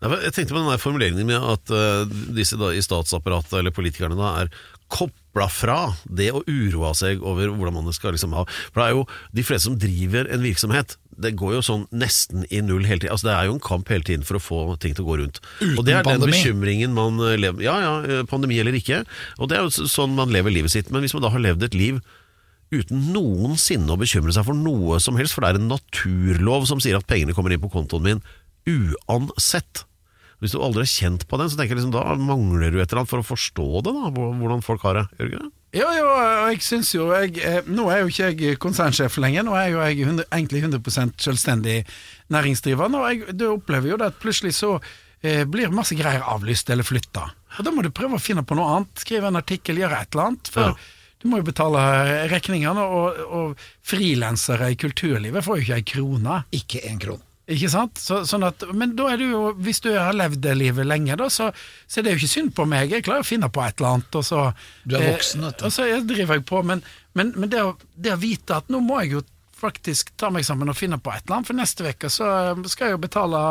[0.02, 2.04] Jeg tenkte på den der formuleringen med at uh,
[2.36, 4.52] disse da, i statsapparatet, eller politikerne, da er
[4.92, 8.96] kobla fra det å uroe seg over hvordan man skal liksom ha For det er
[8.98, 9.06] jo
[9.38, 13.12] de fleste som driver en virksomhet, det går jo sånn nesten i null hele tiden.
[13.14, 15.18] Altså, det er jo en kamp hele tiden for å få ting til å gå
[15.20, 15.42] rundt.
[15.60, 16.32] Uten og det er den pandemi.
[16.32, 19.02] bekymringen man eh, lever Ja, ja, eh, pandemi eller ikke.
[19.38, 20.90] Og det er jo sånn man lever livet sitt.
[20.94, 22.02] Men hvis man da har levd et liv
[22.72, 26.80] uten noensinne å bekymre seg for noe som helst, for det er en naturlov som
[26.80, 28.22] sier at pengene kommer inn på kontoen min
[28.64, 29.84] uansett.
[30.42, 32.88] Hvis du aldri har kjent på den, så tenker jeg liksom, da mangler du et
[32.88, 35.04] eller annet for å forstå det, da, hvordan folk har det.
[35.18, 35.52] Gjør du ikke det?
[35.72, 39.46] Jo, jo, og jeg syns jo jeg, eh, Nå er jo ikke jeg konsernsjef lenger,
[39.46, 41.78] nå er jo jeg 100, egentlig 100 selvstendig
[42.34, 44.74] næringsdrivende, og jeg, du opplever jo det at plutselig så
[45.24, 47.24] eh, blir masse greier avlyst eller flytta.
[47.58, 50.12] Og da må du prøve å finne på noe annet, skrive en artikkel, gjøre et
[50.12, 50.52] eller annet.
[50.52, 50.76] For Ja.
[51.24, 51.82] du må jo betale
[52.32, 56.40] regningene, og, og frilansere i kulturlivet får jo ikke ei krone.
[56.52, 57.24] Ikke en krone.
[57.50, 57.98] Ikke sant?
[57.98, 61.16] Så, sånn at, men da er du jo, hvis du har levd det livet lenge,
[61.18, 61.48] da, så,
[61.90, 62.92] så er det jo ikke synd på meg.
[62.94, 64.18] Jeg klarer å finne på et eller annet.
[64.20, 64.44] Og så,
[64.86, 65.66] Du er eh, voksen, vet du.
[65.66, 66.62] Og så driver jeg på.
[66.70, 66.84] Men,
[67.18, 69.24] men, men det, å, det å vite at nå må jeg jo
[69.62, 72.62] faktisk ta meg sammen og finne på et eller annet, for neste uke så eh,
[72.70, 73.42] skal jeg jo betale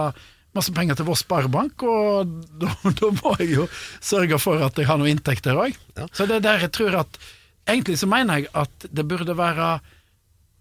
[0.55, 2.31] masse penger til Voss Sparebank, og
[2.63, 3.67] da, da må jeg jo
[4.03, 5.77] sørge for at jeg har noen inntekter òg.
[6.15, 7.21] Så det er der jeg tror at
[7.69, 9.65] Egentlig så mener jeg at det burde være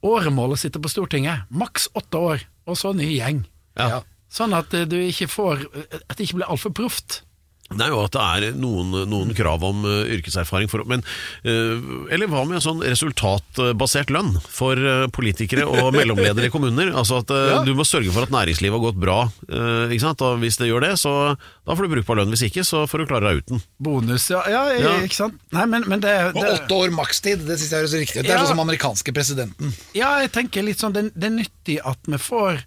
[0.05, 1.47] åremål å sitte på Stortinget.
[1.49, 3.44] Maks åtte år, og så ny gjeng.
[3.79, 4.03] Ja.
[4.31, 7.23] Sånn at eh, du ikke får At det ikke blir altfor proft.
[7.70, 11.04] Det er jo at det er noen, noen krav om uh, yrkeserfaring for men,
[11.46, 16.90] uh, Eller hva med sånn resultatbasert lønn for uh, politikere og mellomledere i kommuner?
[16.98, 17.61] Altså at ja.
[17.66, 20.22] Du må sørge for at næringslivet har gått bra, eh, ikke sant?
[20.26, 22.33] og hvis det gjør det, så da får du brukbar lønn.
[22.35, 23.62] Hvis ikke, så får du klare deg uten.
[23.83, 24.92] Bonus, ja, ja, Ja.
[25.06, 25.38] ikke sant?
[25.54, 28.26] Nei, men, men det, Og åtte år makstid, det synes jeg høres riktig ut.
[28.26, 28.44] Det er Ja.
[28.44, 29.74] sånn som amerikanske presidenten.
[29.96, 32.62] Ja, jeg tenker litt sånn Det, det er nyttig at vi får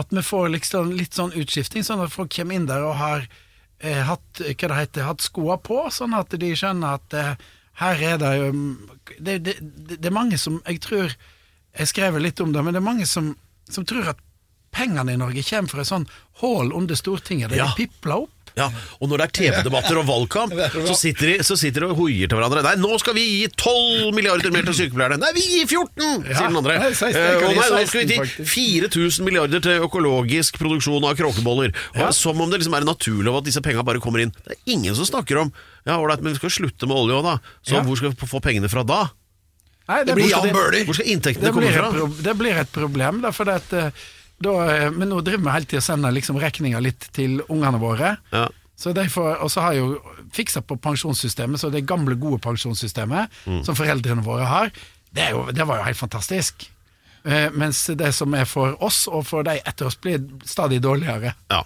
[0.00, 3.28] At vi får liksom litt sånn utskifting, sånn at folk kommer inn der og har
[3.82, 7.34] hatt Hva det heter, hatt skoa på, sånn at de skjønner at eh,
[7.82, 8.46] her er det jo
[9.20, 11.12] det, det, det, det er mange som Jeg tror
[11.76, 13.34] Jeg skrev litt om det, men det er mange som,
[13.68, 14.22] som tror at
[14.76, 16.06] pengene i Norge kommer fra et sånn
[16.40, 17.66] hull under Stortinget, der Ja.
[17.76, 18.32] de pipler opp.
[18.56, 18.70] Ja,
[19.04, 20.54] Og når det er TV-debatter og valgkamp,
[20.88, 22.62] så sitter, de, så sitter de og hoier til hverandre.
[22.64, 25.18] Nei, nå skal vi gi 12 milliarder mer til sykepleierne!
[25.20, 26.24] Nei, vi gir 14!
[26.30, 26.78] sier den andre.
[26.80, 28.54] Nei, 16, Eh, og nei, nå skal vi gi faktisk.
[28.54, 31.76] 4000 milliarder til økologisk produksjon av kråkeboller.
[32.00, 34.32] Og Som om det liksom er naturlig at disse penga bare kommer inn.
[34.46, 35.52] Det er ingen som snakker om
[35.86, 37.36] Ja, ålreit, men vi skal slutte med olje òg, da.
[37.62, 39.02] Så hvor skal vi få pengene fra da?
[39.86, 40.80] Nei, Det blir Jan Bøhler.
[40.88, 41.92] Hvor skal inntektene komme fra?
[42.26, 44.06] det blir et problem, da, for det at, eh,
[44.42, 47.78] da, eh, men nå driver vi hele tida og sender liksom regninga litt til ungene
[47.80, 48.16] våre.
[48.32, 48.46] Ja.
[48.76, 52.42] Så de får, og så har jeg jo fiksa på pensjonssystemet, så det gamle, gode
[52.44, 53.62] pensjonssystemet Mm.
[53.64, 54.70] som foreldrene våre har,
[55.12, 56.66] det, er jo, det var jo helt fantastisk.
[57.24, 61.34] Eh, mens det som er for oss og for de etter oss, blir stadig dårligere.
[61.50, 61.62] ja.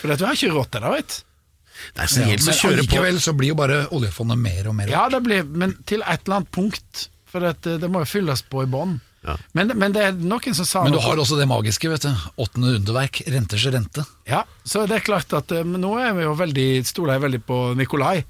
[0.00, 2.00] For du har ikke råd til det, vet du.
[2.00, 5.22] er så helt Men allikevel så blir jo bare oljefondet mer og mer Ja, det
[5.24, 7.08] blir, men til et eller annet punkt.
[7.30, 8.98] For at eh, det må jo fylles på i bånn.
[9.26, 9.36] Ja.
[9.52, 12.26] Men, men det er noen som sa Men du har også det magiske, vet du.
[12.40, 14.04] Åttende underverk, renters rente.
[14.28, 17.26] Ja, så det er klart at eh, men nå er vi jo veldig, stoler jeg
[17.26, 18.22] veldig på Nikolai.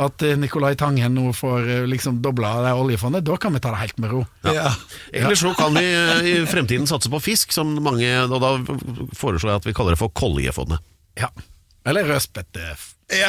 [0.00, 3.74] At eh, Nikolai Tangen nå får eh, liksom dobla det oljefondet, da kan vi ta
[3.74, 4.22] det helt med ro.
[4.48, 4.72] Ja.
[5.12, 5.84] Eller så kan vi
[6.32, 8.54] i fremtiden satse på fisk, som mange Og da
[9.18, 10.80] foreslår jeg at vi kaller det for Koljefondet.
[11.20, 11.28] Ja.
[11.84, 12.72] Eller rødspette...
[13.12, 13.28] Ja.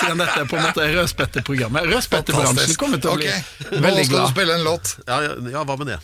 [0.00, 1.86] Siden dette er på en måte rødspetteprogrammet.
[1.92, 4.32] Rødspettebransjen kommer til å bli Ok, Nå veldig skal du glad.
[4.34, 4.94] spille en låt.
[5.06, 6.00] Ja, ja, ja, hva med det?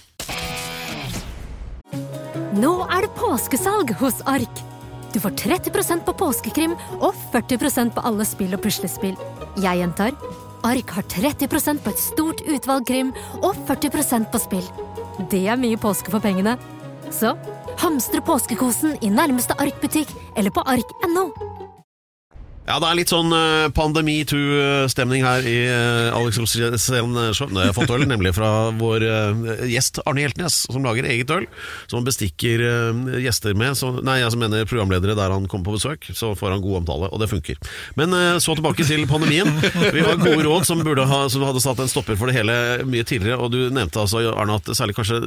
[2.61, 4.63] Nå er det påskesalg hos Ark.
[5.11, 9.17] Du får 30% på påskekrim og 40% på alle spill og puslespill.
[9.59, 10.15] Jeg gjentar
[10.67, 14.67] Ark har 30% på et stort utvalg krim og 40% på spill.
[15.33, 16.55] Det er mye påske for pengene.
[17.11, 17.33] Så
[17.81, 21.25] hamstre påskekosen i nærmeste Ark-butikk eller på ark.no.
[22.71, 26.77] Ja, det er litt sånn eh, Pandemi 2-stemning her i eh, Alex Rosén
[27.35, 27.49] show.
[27.51, 31.49] Jeg har fått øl, nemlig fra vår eh, gjest Arne Hjeltnes, som lager eget øl.
[31.91, 33.75] Som han bestikker eh, gjester med.
[33.81, 36.07] Så, nei, jeg som mener programledere der han kommer på besøk.
[36.15, 37.59] Så får han god omtale, og det funker.
[37.99, 39.51] Men eh, så tilbake til pandemien.
[39.97, 43.03] Vi har gode råd som, ha, som hadde satt en stopper for det hele mye
[43.03, 43.41] tidligere.
[43.43, 45.19] Og du nevnte altså, Arne, at særlig kanskje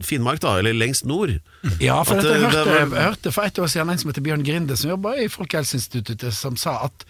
[0.00, 1.36] Finnmark, da, eller lengst nord.
[1.80, 4.44] Ja, for At jeg, hørte, jeg hørte for et år siden en som heter Bjørn
[4.46, 7.04] Grinde, som jobber i Folkehelseinstituttet, som sa at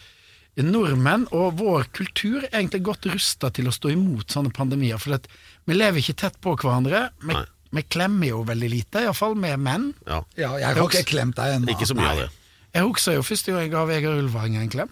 [0.61, 4.99] nordmenn og vår kultur er egentlig godt rusta til å stå imot sånne pandemier.
[5.01, 5.29] For at
[5.69, 7.07] Vi lever ikke tett på hverandre.
[7.23, 7.37] Vi,
[7.79, 9.93] vi klemmer jo veldig lite, iallfall med menn.
[10.09, 10.19] Ja.
[10.37, 11.71] Ja, jeg har ikke klemt deg ennå.
[11.71, 12.29] Ikke så mye av det.
[12.75, 14.91] Jeg husker jo første gang jeg ga Vegard Ulvang en klem.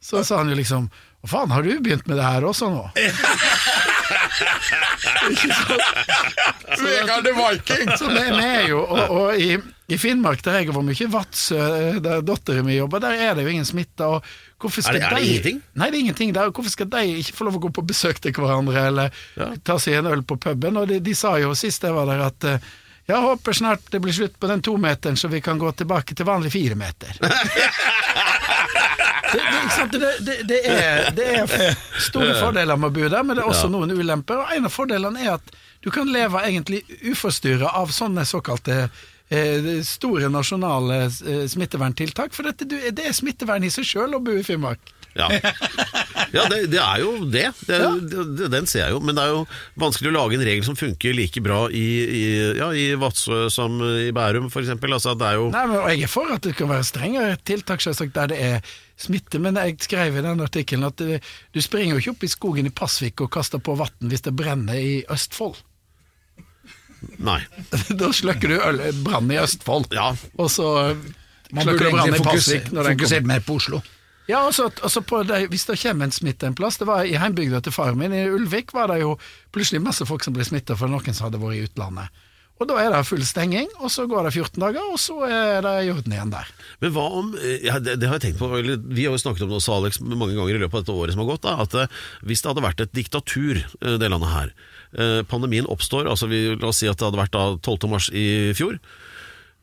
[0.00, 0.90] Så sa han jo liksom
[1.24, 2.82] Hva faen, har du begynt med det her også nå?
[6.82, 7.90] Vegard the Viking!
[7.98, 9.56] Så vi er jo, og, og i,
[9.92, 11.60] i Finnmark, der jeg har vært mye, Vadsø,
[12.04, 14.04] der datteren min jobber, der er det jo ingen smitte.
[14.06, 14.24] Og
[14.62, 15.58] hvorfor skal Er det- er det de- ingenting?
[15.74, 16.50] Nei, det er ingenting der.
[16.50, 19.50] Hvorfor skal de ikke få lov å gå på besøk til hverandre, eller Ja.
[19.64, 20.76] ta seg en øl på puben?
[20.76, 22.58] Og de, de sa jo sist jeg var der, at eh,
[23.08, 26.26] jeg håper snart det blir slutt på den tometeren, så vi kan gå tilbake til
[26.26, 27.12] vanlig fire meter.
[29.32, 33.50] Det, det, det, er, det er store fordeler med å bo der, men det er
[33.50, 34.42] også noen ulemper.
[34.42, 39.70] Og En av fordelene er at du kan leve egentlig uforstyrra av sånne såkalte eh,
[39.86, 42.34] store nasjonale eh, smitteverntiltak.
[42.34, 44.92] For dette, det er smittevern i seg sjøl å bo i Finnmark.
[45.16, 45.30] Ja,
[46.36, 47.46] ja det, det er jo det.
[47.68, 47.78] det,
[48.36, 48.48] det.
[48.52, 49.00] Den ser jeg jo.
[49.00, 49.44] Men det er jo
[49.80, 52.24] vanskelig å lage en regel som funker like bra i, i,
[52.58, 54.74] ja, i Vadsø som i Bærum, f.eks.
[54.76, 57.38] Altså, det er jo Nei, men og Jeg er for at det kan være strengere
[57.48, 60.96] tiltak selvsagt, der det er smitte, men jeg skrev i den artikkelen at
[61.52, 64.32] du springer jo ikke opp i skogen i Pasvik og kaster på vann hvis det
[64.38, 65.58] brenner i Østfold.
[67.22, 67.40] Nei.
[68.00, 70.14] da slukker du øl- brann i Østfold, Ja.
[70.38, 70.70] og så
[71.52, 72.62] Man slukker burde du brann i egentlig Pasvik.
[72.64, 73.26] fokusere, når den kommer.
[73.34, 73.82] mer på Oslo.
[74.28, 77.12] Ja, altså, altså på de, Hvis det kommer en smitte en plass det var I
[77.14, 79.12] heimbygda til faren min, i Ulvik, var det jo
[79.54, 82.08] plutselig masse folk som ble smitta for noen som hadde vært i utlandet.
[82.56, 85.60] Og Da er det full stenging, og så går det 14 dager, og så er
[85.64, 86.52] det i orden igjen der.
[86.80, 89.52] Men hva om ja, det, det har jeg tenkt på Vi har jo snakket om
[89.52, 91.44] det også, Alex, mange ganger i løpet av dette året som har gått.
[91.44, 94.54] Da, at eh, Hvis det hadde vært et diktatur, eh, det landet her
[94.96, 97.90] eh, Pandemien oppstår, altså vi, la oss si at det hadde vært da 12.
[97.92, 98.80] mars i fjor.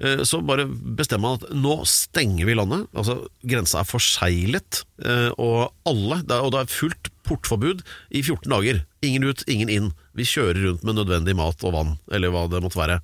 [0.03, 2.85] Eh, Så bare bestemmer man at nå stenger vi landet.
[2.93, 8.83] Altså Grensa er forseglet, eh, og alle Og det er fullt portforbud i 14 dager.
[9.01, 9.91] Ingen ut, ingen inn.
[10.13, 12.99] Vi kjører rundt med nødvendig mat og vann, eller hva det måtte være.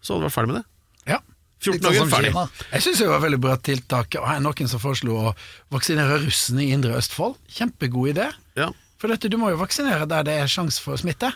[0.00, 0.66] Så hadde vi vært ferdig med det.
[1.10, 1.20] Ja.
[1.58, 2.32] 14 sånn dager, ferdig.
[2.70, 4.14] Jeg syns det var veldig bra tiltak.
[4.20, 5.32] Og her er noen som foreslo å
[5.74, 7.34] vaksinere russene i Indre Østfold.
[7.50, 8.28] Kjempegod idé.
[8.58, 8.70] Ja.
[8.98, 11.32] For dette, du må jo vaksinere der det er sjanse for smitte,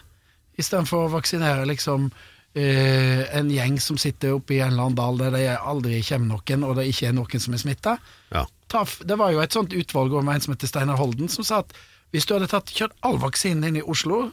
[0.59, 2.11] istedenfor å vaksinere liksom
[2.59, 6.37] eh, en gjeng som sitter oppe i en eller annen dal der det aldri kommer
[6.37, 7.97] noen, og det ikke er noen som er smitta.
[8.35, 8.45] Ja.
[8.73, 11.75] Det var jo et sånt utvalg over en som heter Steinar Holden, som sa at
[12.13, 14.27] hvis du hadde tatt, kjørt all vaksinen inn i Oslo,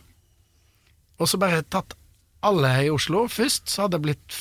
[1.19, 1.95] og så bare tatt
[2.45, 4.37] alle i Oslo først, så hadde det blitt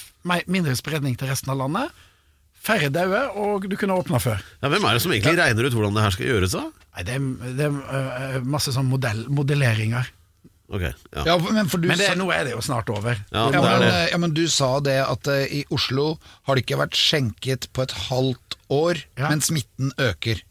[0.50, 2.04] mindre spredning til resten av landet.
[2.58, 4.42] Færre daue, og du kunne åpna før.
[4.62, 6.54] Ja, Hvem er det som egentlig regner ut hvordan det her skal gjøres?
[6.58, 6.64] da?
[6.98, 7.26] Nei, det er,
[7.58, 10.10] det er uh, masse sånn modell, modelleringer.
[10.68, 11.22] Ok, ja.
[11.24, 13.16] Ja, men, for du Men det, sa, nå er det jo snart over.
[13.32, 13.88] Ja, ja, men, det.
[13.88, 17.70] eh, ja, men du sa det at uh, i Oslo har det ikke vært skjenket
[17.72, 19.30] på et halvt år, Ja.
[19.32, 20.42] men smitten øker.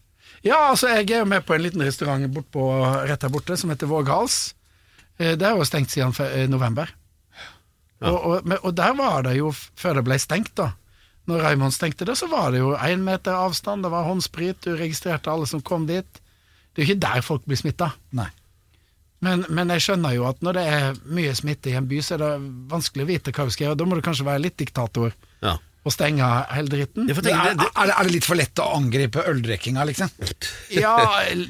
[0.45, 2.63] Ja, altså jeg er jo med på en liten restaurant bort på,
[3.05, 4.55] rett her borte som heter Våghals.
[5.21, 6.89] Uh, Det er jo stengt siden fe- november.
[8.01, 10.71] Og, og, men- og der var det jo, før det ble stengt da,
[11.27, 14.75] når Raymond stengte det, så var det jo én meter avstand, det var håndsprit, du
[14.79, 16.05] registrerte alle som kom dit.
[16.73, 17.89] Det er jo ikke der folk blir smitta.
[18.15, 18.29] Nei.
[19.25, 22.13] Men, men jeg skjønner jo at når det er mye smitte i en by, så
[22.17, 22.33] er det
[22.69, 23.79] vanskelig å vite hva du skal gjøre.
[23.79, 25.55] Da må du kanskje være litt diktator Ja.
[25.87, 27.09] og stenge hele dritten.
[27.09, 30.11] Er, det, det, er, er det litt for lett å angripe øldrikkinga, liksom?
[30.75, 30.93] Ja,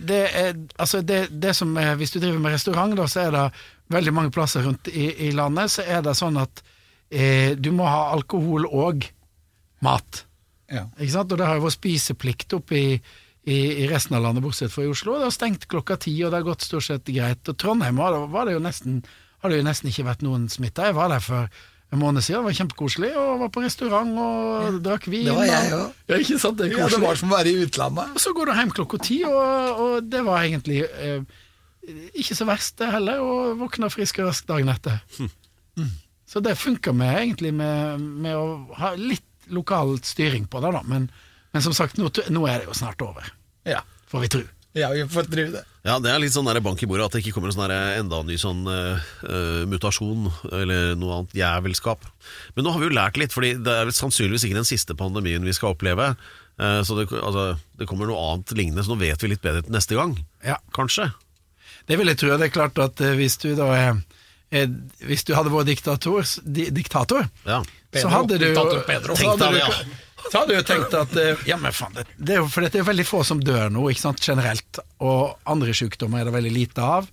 [0.08, 3.36] det er, altså det, det som er, Hvis du driver med restaurant, da, så er
[3.36, 3.46] det
[3.92, 6.64] veldig mange plasser rundt i, i landet, så er det sånn at
[7.12, 9.08] eh, du må ha alkohol og
[9.84, 10.24] mat.
[10.72, 10.88] Ja.
[11.00, 11.32] Ikke sant?
[11.32, 12.90] Og det har jo vært spiseplikt oppe i,
[13.48, 15.16] i, i resten av landet, bortsett fra i Oslo.
[15.16, 17.48] Det har stengt klokka ti, og det har gått stort sett greit.
[17.48, 19.02] Og Trondheim var var det jo nesten,
[19.44, 20.90] har det jo nesten ikke vært noen smitta.
[20.90, 21.48] Jeg var der for
[21.96, 25.30] en måned siden, det var kjempekoselig, og var på restaurant og drakk vin.
[25.30, 26.02] Det var jeg òg.
[26.12, 26.60] Ja, ikke sant?
[26.60, 28.12] Det Ja, det var som å være i utlandet.
[28.18, 31.24] Og så går du hjem klokka ti, og, og det var egentlig eh,
[32.12, 35.00] ikke så verst det heller, og våkna frisk og rask dagen etter.
[35.80, 35.94] Mm.
[36.28, 39.24] Så det funker med egentlig med, med å ha litt
[39.56, 40.84] lokal styring på det, da.
[40.84, 41.08] Men,
[41.56, 43.32] men som sagt, nå, nå er det jo snart over,
[43.68, 43.82] Ja.
[44.08, 44.42] får vi tro.
[44.78, 45.64] ja, vi får drive det.
[45.88, 47.68] ja, det er litt sånn der bank i bordet at det ikke kommer en sånn
[47.68, 52.06] der enda ny sånn eh, eh, mutasjon eller noe annet jævelskap.
[52.56, 55.44] Men nå har vi jo lært litt, fordi det er sannsynligvis ikke den siste pandemien
[55.48, 56.14] vi skal oppleve.
[56.58, 59.62] Uh, så det, altså, det kommer noe annet lignende, så nå vet vi litt bedre
[59.62, 60.16] til neste gang.
[60.42, 60.56] Ja.
[60.74, 61.12] Kanskje.
[61.88, 62.32] Det vil jeg tro.
[62.34, 64.00] Det er klart at eh, hvis du da er,
[65.04, 67.62] Hvis du hadde vært diktator, di, diktator Ja.
[67.94, 69.16] så hadde du Diktator Pedro.
[69.20, 72.08] Tenk deg det, det, Så hadde du jo tenkt at eh, Ja, men faen, det,
[72.18, 74.82] det for det er veldig få som dør nå, ikke sant, generelt.
[75.04, 77.10] Og andre sykdommer er det veldig lite av.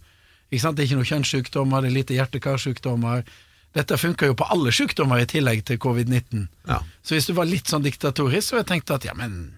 [0.51, 3.27] Ikke sant, Det er ikke noen kjønnssykdommer, det er lite hjerte-karsykdommer.
[3.75, 6.47] Dette funker jo på alle sykdommer i tillegg til covid-19.
[6.71, 6.81] Ja.
[7.03, 9.57] Så hvis du var litt sånn diktatorisk, så hadde jeg tenkt at ja, men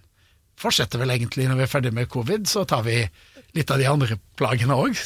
[0.60, 3.02] fortsetter vel egentlig når vi er ferdig med covid, så tar vi
[3.56, 4.96] litt av de andre plagene òg.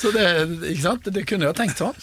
[0.00, 0.24] Så det,
[0.70, 1.08] ikke sant?
[1.12, 1.96] det kunne jo tenkt sånn.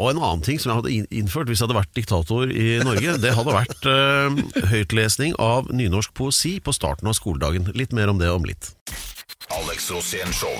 [0.00, 3.16] Og en annen ting som jeg hadde innført hvis jeg hadde vært diktator i Norge,
[3.22, 7.68] det hadde vært eh, høytlesning av nynorsk poesi på starten av skoledagen.
[7.76, 8.72] Litt mer om det om litt.
[9.52, 10.54] Alex Rosén Show.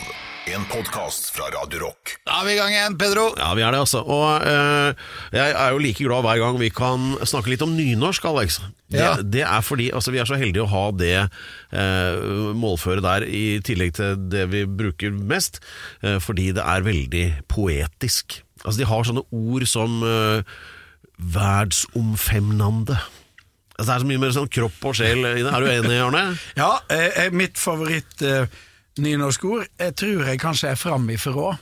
[0.50, 2.16] En podkast fra Radio Rock.
[2.26, 3.28] Da er vi i gang igjen, Pedro.
[3.38, 4.00] Ja, vi er det, altså.
[4.02, 5.04] Og eh,
[5.38, 8.58] jeg er jo like glad hver gang vi kan snakke litt om nynorsk, Alex.
[8.90, 9.12] Det, Ja.
[9.22, 13.60] det er fordi altså, vi er så heldige å ha det eh, målføret der, i
[13.64, 15.62] tillegg til det vi bruker mest,
[16.02, 18.40] eh, fordi det er veldig poetisk.
[18.64, 20.42] Altså, de har sånne ord som uh,
[21.18, 22.96] verdsomfemnande.
[23.78, 25.50] Altså, det er så mye mer sånn kropp og sjel i det.
[25.50, 26.24] Er du enig, Arne?
[26.60, 28.46] Ja, eh, eh, mitt favoritt eh,
[29.02, 31.52] nynorskord jeg tror jeg kanskje er framifrå.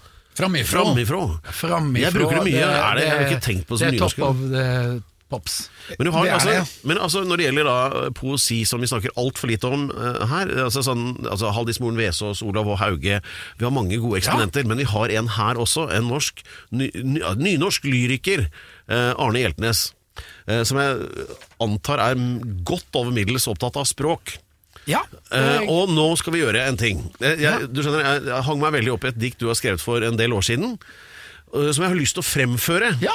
[0.41, 0.85] Framifrå.
[0.91, 1.23] Framifrå.
[1.53, 2.03] Framifrå.
[2.05, 2.67] Jeg bruker det mye.
[2.67, 4.29] Er det- jeg har ikke tenkt på som Det er top nynorsk.
[4.29, 5.61] of the pops.
[5.99, 6.89] Men, har, Det altså, det.
[6.91, 10.51] men altså, når det gjelder da poesi, som vi snakker altfor lite om uh, her
[10.67, 14.81] altså, sånn, altså Haldis Moren Vesaas, Olav og Hauge Vi har mange gode eksponenter, men
[14.83, 15.89] vi har en her også.
[15.95, 16.43] En norsk,
[16.75, 18.49] ny, ny, nynorsk lyriker,
[18.91, 19.93] Uh, Arne Hjeltnes.
[20.51, 21.27] Uh, som jeg
[21.63, 22.23] antar er
[22.67, 24.35] godt over middels opptatt av språk.
[24.89, 25.03] Ja.
[25.31, 27.03] Eh, og nå skal vi gjøre en ting.
[27.21, 29.59] Jeg, jeg, du skjønner, jeg, jeg hang meg veldig opp i et dikt du har
[29.59, 30.79] skrevet for en del år siden.
[31.55, 32.91] Eh, Som jeg har lyst til å fremføre.
[33.03, 33.15] Ja.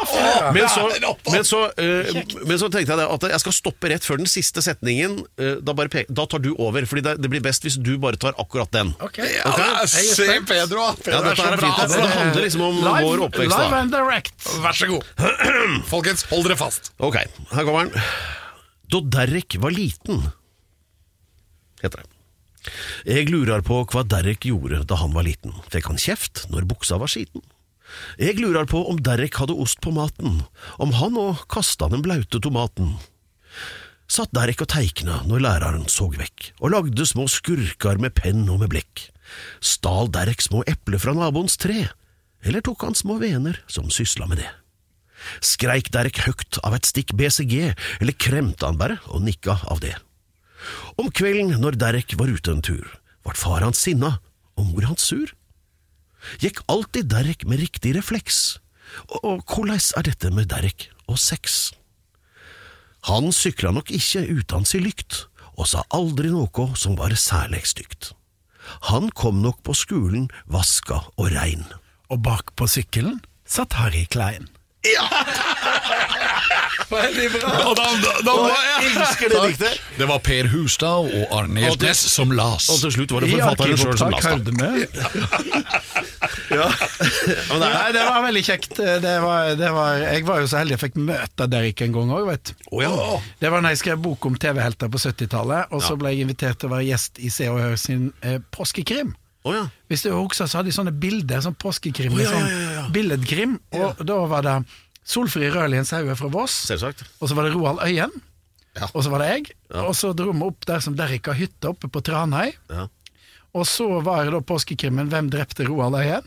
[0.56, 2.12] Men så, Ja, men, så, uh,
[2.46, 5.18] men så tenkte jeg det at jeg skal stoppe rett før den siste setningen.
[5.40, 7.96] Uh, da, bare pek, da tar du over, Fordi det, det blir best hvis du
[8.02, 8.94] bare tar akkurat den.
[9.06, 9.20] Ok.
[9.24, 10.88] Ja, er- er se Pedro!
[11.02, 11.18] Pedro.
[11.18, 11.84] Ja, dette er fint.
[11.86, 12.02] altså.
[12.02, 13.58] Det handler liksom om vår oppvekst.
[13.58, 14.50] Live and direct.
[14.64, 15.12] Vær så god.
[15.94, 16.92] Folkens, hold dere fast.
[17.04, 17.20] Ok,
[17.52, 18.04] her kommer den.
[18.92, 20.22] Da Derek var liten,
[21.82, 22.12] heter det.
[23.06, 25.54] Jeg lurer på hva Derek gjorde da han var liten.
[25.74, 27.44] Fikk han kjeft når buksa var skiten?
[28.20, 30.42] Jeg lurer på om Derek hadde ost på maten,
[30.82, 32.96] om han òg kasta den blaute tomaten.
[34.12, 38.62] Satt Derek og teikna når læreren så vekk, og lagde små skurker med penn og
[38.62, 39.08] med blekk.
[39.66, 41.88] Stal Derek små epler fra naboens tre,
[42.46, 44.52] eller tok han små vener som sysla med det?
[45.42, 49.96] Skreik Derek høgt av et stikk BCG, eller kremte han bare og nikka av det?
[51.02, 52.86] Om kvelden når Derek var ute en tur,
[53.26, 54.18] vart far hans sinna
[54.56, 55.34] og mor hans sur.
[56.42, 58.60] Gikk alltid Derek med riktig refleks,
[59.10, 61.74] og, hvordan er dette med Derek og sex?
[63.10, 68.14] Han sykla nok ikke uten si lykt, og sa aldri noe som var særlig stygt.
[68.90, 71.66] Han kom nok på skolen vaska og rein.
[72.10, 74.50] Og bak på sykkelen satt Harry Klein.
[76.90, 77.52] Veldig bra.
[77.66, 79.80] Og da, da, da jeg elsker det diktet.
[79.98, 82.68] Det var Per Hustad og Arne Hjeltnes som las.
[82.74, 84.26] Og til slutt var det forfatteren sjøl som las.
[86.54, 86.68] Ja.
[87.66, 88.78] Nei, det var veldig kjekt.
[88.78, 92.14] Det var, det var, jeg var jo så heldig jeg fikk møte Derek en gang
[92.16, 92.56] òg, vet du.
[92.78, 92.94] Å ja.
[93.42, 96.62] Det var da jeg skrev bok om TV-helter på 70-tallet, og så ble jeg invitert
[96.62, 99.16] til å være gjest i Se og Hør sin eh, påskekrim.
[99.46, 99.64] Å ja.
[99.92, 104.00] Hvis du husker, så hadde de sånne bilder, sånn påskekrim, oh, ja, sånn billedkrim, og
[104.10, 104.56] da var det
[105.06, 107.04] Solfrid Rødlien Saue fra Voss, Selvsagt.
[107.22, 108.16] og så var det Roald Øyen,
[108.76, 108.88] Ja.
[108.94, 111.70] og så var det jeg, og så dro vi opp der som Derek har hytte
[111.70, 112.88] oppe på Tranøy, Ja.
[113.54, 116.26] og så var det da påskekrimmen Hvem drepte Roald Øyen?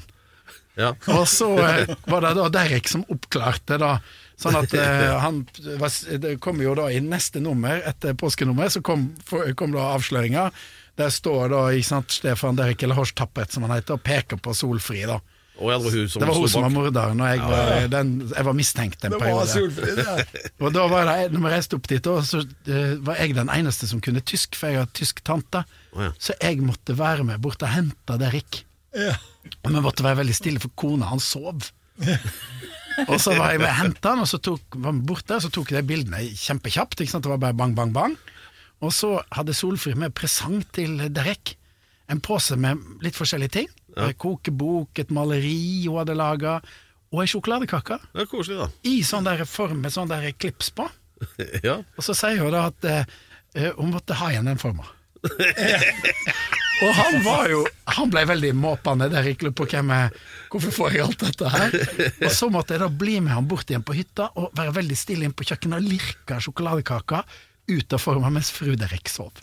[0.78, 0.92] Ja.
[1.08, 3.98] Og så eh, var det da Derek som oppklarte da
[4.38, 5.40] Sånn at uh, han
[5.80, 9.88] var, Det kom jo da i neste nummer Etter påskenummer Så kom, for, kom da
[9.96, 10.48] avsløringa.
[10.98, 14.40] Der står da ikke sant, Stefan Derek eller Horst Tappet Som han heter Og peker
[14.42, 15.18] på Solfri da.
[15.58, 17.88] Og ja, det var hun som Det var hun som var morderen Og jeg var,
[17.96, 20.06] den, jeg var mistenkt en periode.
[20.62, 23.90] Og da var det Når vi reiste opp dit Så eh, var jeg den eneste
[23.90, 25.64] som kunne tysk For jeg har tysk tante.
[25.96, 26.14] Oh, ja.
[26.22, 28.62] Så jeg måtte være med bort og hente Derek
[28.98, 31.68] og vi måtte være veldig stille, for kona hans sov.
[33.10, 35.44] og så var jeg med og henta han, og så tok, var han borte, og
[35.44, 37.00] så tok jeg de bildene kjempekjapt.
[37.02, 37.26] Ikke sant?
[37.26, 38.18] Det var bare bang, bang, bang.
[38.84, 41.56] Og så hadde Solfrid med presang til Derek.
[42.08, 43.72] En pose med litt forskjellige ting.
[43.98, 46.58] En kokebok, et maleri hun hadde laga,
[47.08, 47.98] og ei sjokoladekake.
[48.12, 48.68] Det er koselig, da.
[48.86, 50.88] I sånn der form med sånn der klips på.
[51.66, 51.80] Ja.
[51.98, 54.86] Og så sier hun da at eh, hun måtte ha igjen den forma.
[56.84, 57.64] og han var jo
[57.98, 60.10] Han ble veldig måpende der jeg lurer på hvem jeg
[60.52, 61.74] Hvorfor får jeg alt dette her?
[62.24, 64.96] Og så måtte jeg da bli med han bort igjen på hytta og være veldig
[64.96, 67.22] stille inn på kjøkkenet og lirke sjokoladekaka
[67.68, 69.32] ut av forma mens fru Derek sov.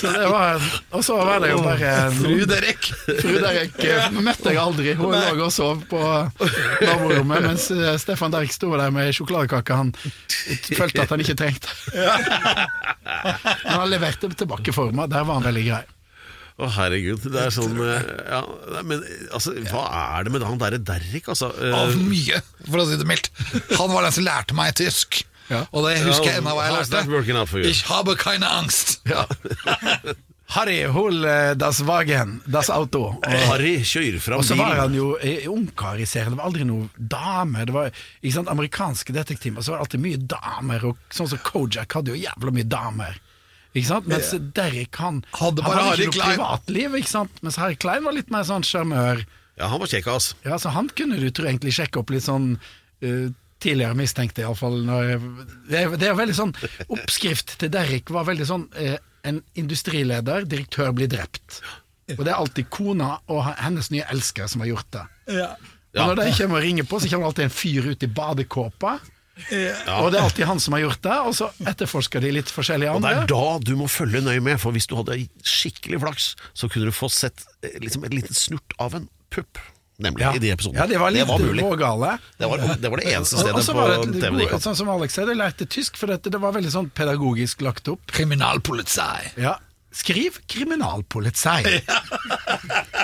[0.00, 2.86] så det var Og så var det jo bare Fru Derek.
[3.20, 4.94] Fru Derek eh, møtte jeg aldri.
[4.98, 9.92] Hun lå og sov på naborommet, mens eh, Stefan Derek sto der med sjokoladekake han
[9.94, 11.68] følte at han ikke trengte.
[13.64, 15.08] Men han leverte tilbake forma.
[15.10, 15.84] Der var han veldig grei.
[16.54, 17.24] Å, herregud.
[17.34, 18.42] Det er sånn eh, ja,
[18.86, 19.02] Men
[19.34, 21.50] altså, hva er det med han derre Derrik, altså?
[21.50, 22.38] Av mye,
[22.68, 23.32] for å si det mildt.
[23.74, 25.24] Han var den som lærte meg tysk.
[25.50, 27.64] Og det husker jeg ennå hva jeg lærte.
[27.68, 29.02] Ich habe keine Angst.
[30.54, 33.16] Harry hol eh, das Wagen, das Auto.
[33.16, 36.34] Og, Harry kjører fram og så var han jo eh, ungkar i serien.
[36.34, 37.64] Det var aldri noe dame.
[37.64, 37.88] Det var,
[38.20, 42.12] ikke sant, Amerikanske detektiver så var det alltid mye damer, og sånn som Kojak hadde
[42.12, 43.16] jo jævla mye damer.
[43.74, 44.06] Ikke sant?
[44.06, 46.36] Mens Derek han Hadde bare han hadde ikke noe Klein.
[46.36, 46.98] privatliv.
[47.00, 47.40] Ikke sant?
[47.42, 49.24] Mens Harry Klein var litt mer sånn sjarmør.
[49.58, 50.34] Ja, han var kjekk, ass.
[50.46, 52.52] Ja, så han kunne du tror egentlig sjekke opp litt sånn
[53.02, 53.32] eh,
[53.64, 54.76] tidligere mistenkte, iallfall.
[54.86, 56.52] Det, er- det er veldig sånn
[56.92, 61.62] Oppskrift til Derrik var veldig sånn eh, En industrileder, direktør blir drept.
[62.18, 65.04] Og det er alltid kona og hennes nye elsker som har gjort det.
[65.94, 68.10] Og når de kommer og ringer på, så kommer det alltid en fyr ut i
[68.20, 68.92] badekåpa.
[69.34, 72.92] Og det er alltid han som har gjort det, og så etterforsker de litt forskjellige
[72.94, 76.28] Og det er da du må følge nøye med, for hvis du hadde skikkelig flaks,
[76.54, 79.58] så kunne du få sett eh, liksom en liten snurt av en pupp.
[79.98, 80.80] Nemlig, i de episodene.
[80.80, 81.62] ja, det var litt mulig.
[81.62, 82.18] vågale.
[82.38, 84.60] Det var, det var det eneste Og- og stedet så på det TV det gikk
[84.64, 87.86] sånn som Alex sa, jeg lærte tysk, for dette, det var veldig sånn pedagogisk lagt
[87.88, 88.00] opp.
[88.10, 89.30] Kriminalpoliti.
[89.38, 89.54] Ja.
[89.94, 91.80] Skriv kriminalpoliti.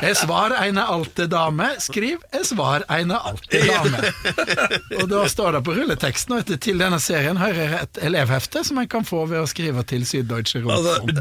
[0.03, 1.68] Es var eine alte dame.
[1.78, 4.11] Skriv es var eine alte dame.
[4.99, 8.80] Og da står det på rulleteksten, og etter til denne serien hører et elevhefte som
[8.82, 11.14] en kan få ved å skrive til Syddeutsche Rundfunk.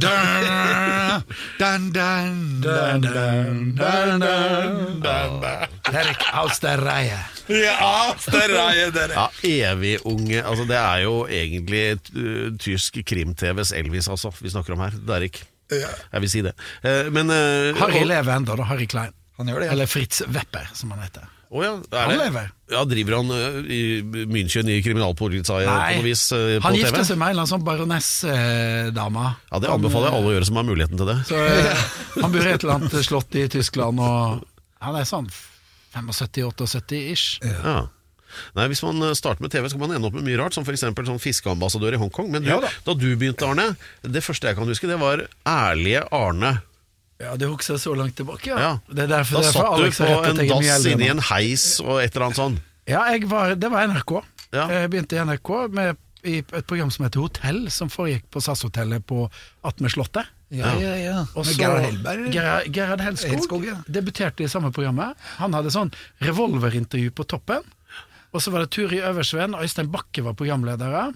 [5.89, 7.21] Derek aus der Reihe.
[7.49, 9.13] Ja, større er dere.
[9.15, 9.29] Ja,
[9.73, 14.85] evig unge altså Det er jo egentlig uh, tysk krim-TVs Elvis, altså, vi snakker om
[14.85, 14.99] her.
[15.07, 15.41] Derrik.
[15.71, 16.53] Jeg vil si det.
[16.83, 18.69] Eh, men uh, Harry lever ennå, da.
[18.71, 19.13] Harry Klein.
[19.39, 19.75] Han gjør det, ja.
[19.77, 21.27] Eller Fritz Wepper, som han heter.
[21.49, 22.17] Oh, ja, er Han det?
[22.19, 22.49] lever.
[22.69, 26.91] Ja, Driver han uh, i München i kriminalpolitiet på noe vis uh, på han gifter
[26.99, 29.23] gifta seg med en eller annen sånn baronessdame.
[29.49, 31.17] Ja, Det anbefaler jeg alle å gjøre som har muligheten til det.
[31.29, 31.87] Så eh,
[32.19, 34.43] Han bor i et eller annet slott i Tyskland, og
[34.85, 35.31] han er sånn
[35.95, 37.39] 75-78-ish.
[37.45, 37.79] Ja.
[38.55, 40.53] Nei, Hvis man eh, starter med TV, så kan man ende opp med mye rart,
[40.57, 40.85] som f.eks.
[40.85, 42.31] sånn fiskeambassadør i Hongkong.
[42.31, 42.69] Men du, Ja da.
[42.85, 46.61] da du begynte, Arne, det første jeg kan huske, det var ærlige Arne.
[47.19, 48.57] Ja, det husker så langt tilbake, ja.
[48.59, 48.71] Ja.
[48.87, 51.65] Det er derfor, Da derfor satt du Alex på en jeg dass inni en heis
[51.83, 52.59] og et eller annet sånn.
[52.87, 54.13] Ja, jeg var, det var NRK.
[54.55, 54.69] Ja.
[54.71, 59.03] Jeg begynte i NRK med, i et program som heter Hotell, som foregikk på SAS-hotellet
[59.05, 59.27] på
[59.67, 60.31] Atme Slottet.
[60.49, 61.17] Ja, ja, ja.
[61.35, 62.31] Og Med så- Gerhard Helberg?
[62.33, 63.75] Gerhard, Gerhard Helskog, Hellskog, ja.
[63.85, 65.13] debuterte i samme programmet.
[65.37, 65.91] Han hadde sånn
[66.25, 67.67] revolverintervju på toppen.
[68.33, 71.09] Og så var det Turi Øversveen, og Øystein Bakke var programledere.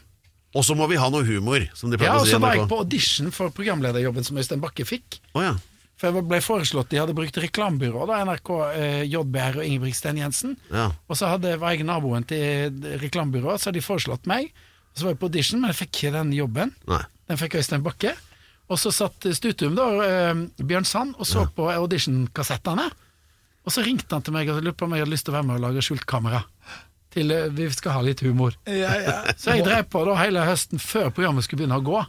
[0.54, 2.70] Og så må vi ha noe humor, som de Ja, og si så var jeg
[2.70, 5.20] på audition for programlederjobben som Øystein Bakke fikk.
[5.34, 5.54] Oh, ja.
[5.98, 10.58] For jeg ble foreslått, De hadde brukt reklamebyrå, da, NRK, eh, JBR og Ingebrigtsen Jensen.
[10.74, 10.92] Ja.
[11.08, 14.52] Og så hadde, var jeg naboen til reklamebyrået, så hadde de foreslått meg.
[14.94, 16.74] Og så var jeg på audition, men jeg fikk ikke den jobben.
[16.90, 17.02] Nei.
[17.30, 18.14] Den fikk Øystein Bakke.
[18.74, 22.90] Og så satt Stutum, da, eh, Bjørn Sand, og så på auditionkassettene.
[23.64, 25.38] Og så ringte han til meg og lurte på om jeg hadde lyst til å
[25.38, 26.44] være med og lage skjult kamera.
[27.14, 28.56] Til eh, vi skal ha litt humor.
[28.66, 32.02] Så jeg drev på da hele høsten før programmet skulle begynne å gå.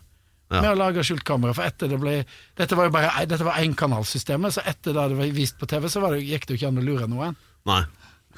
[0.52, 0.60] Ja.
[0.60, 2.18] Med å lage skjult kamera, for etter det ble
[2.58, 5.88] Dette var jo bare Dette var énkanalsystemet, så etter det det var vist på TV,
[5.90, 7.38] så var det, gikk det jo ikke an å lure noen.
[7.68, 7.80] Nei.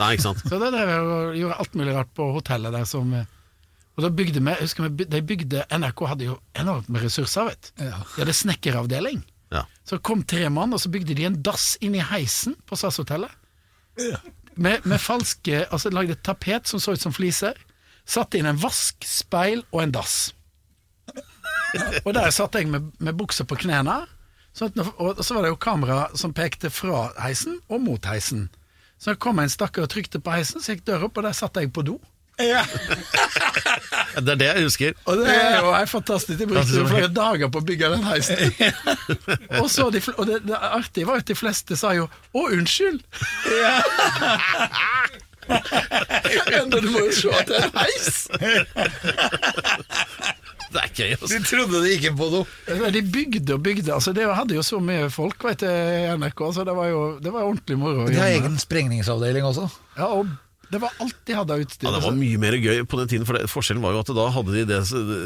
[0.00, 0.44] Nei, ikke sant.
[0.50, 3.30] Så da drev jeg og gjorde alt mulig rart på hotellet der som eh,
[3.96, 7.70] Og da bygde vi, husker vi, de bygde NRK hadde jo enormt med ressurser, vet
[7.72, 7.86] du.
[7.88, 8.02] Ja.
[8.12, 9.22] De hadde snekkeravdeling.
[9.54, 9.64] Ja.
[9.88, 13.32] Så kom tre mann, og så bygde de en dass inn i heisen på SAS-hotellet.
[14.56, 17.58] Med, med falske Altså lagde et tapet som så ut som fliser.
[18.06, 20.16] Satte inn en vask, speil og en dass.
[22.04, 24.04] Og der satt jeg med, med buksa på knærne.
[24.62, 28.48] Og så var det jo kamera som pekte fra heisen og mot heisen.
[28.98, 31.58] Så kom en stakkar og trykte på heisen, så gikk døra opp, og der satt
[31.60, 31.98] jeg på do.
[32.36, 34.92] Det er det jeg husker.
[35.04, 36.38] Og det er jo helt fantastisk.
[36.38, 38.52] De brukte jo flere dager på å bygge den heisen.
[39.62, 42.08] og så de, og det, det artige var at de fleste sa jo 'Å,
[42.58, 43.02] unnskyld'.
[46.60, 48.28] Enda du må jo se at det er en heis!
[50.66, 51.30] Det er gøy, altså.
[51.30, 52.40] De trodde de gikk på do.
[52.92, 53.92] De bygde og bygde.
[53.94, 57.18] altså det hadde jo så mye folk vet du, i NRK, så det var jo
[57.22, 58.08] det var ordentlig moro.
[58.10, 59.68] De har egen sprengningsavdeling også.
[59.96, 60.26] Ja, og
[60.70, 61.86] det var alt de hadde av utstyr.
[61.86, 64.10] Ja, Det var mye mer gøy på den tiden, for det, forskjellen var jo at
[64.16, 64.80] da hadde de det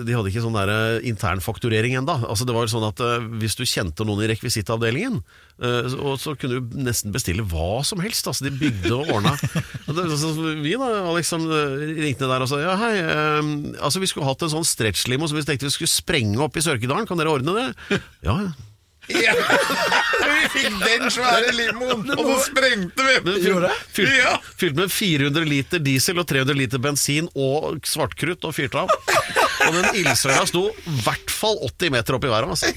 [0.06, 2.16] De hadde ikke sånn der eh, internfakturering ennå.
[2.28, 5.20] Altså det var sånn at eh, hvis du kjente noen i rekvisittavdelingen,
[5.62, 8.26] eh, så- og så kunne du nesten bestille hva som helst.
[8.28, 9.32] Altså De bygde og ordna.
[9.88, 10.32] Og det- så
[10.62, 12.94] vi da, Alex, som eh, ringte der og sa ja hei,
[13.40, 16.56] um, altså vi skulle hatt en sånn stretchlimo som vi tenkte vi skulle sprenge opp
[16.56, 17.68] i Sørkedalen, kan dere ordne det?
[18.28, 18.52] Ja, ja.
[19.10, 19.34] Ja.
[20.30, 23.14] Vi fikk den svære limoen, og så sprengte vi!
[23.94, 24.36] Fylt, Ja.
[24.60, 28.88] fylt med 400 liter diesel og 300 liter bensin og svartkrutt og fyrte av.
[29.66, 32.48] Og den ildsøla sto i hvert fall 80 meter opp i været.
[32.50, 32.66] Altså.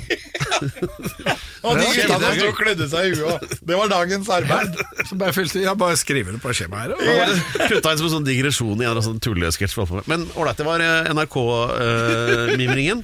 [1.63, 3.39] Og de gutta som sto og klødde seg i huet.
[3.39, 3.53] òg.
[3.63, 4.73] Det var dagens arbeid.
[5.07, 6.91] Så bare fylte Ja, bare skriver det på skjemaet her.
[7.23, 9.77] og- Putta inn som en sånn digresjon i en eller annen sånn tullesketsj.
[9.93, 10.07] med.
[10.11, 10.79] Men ålreit, det var
[11.13, 13.03] NRK-mimringen.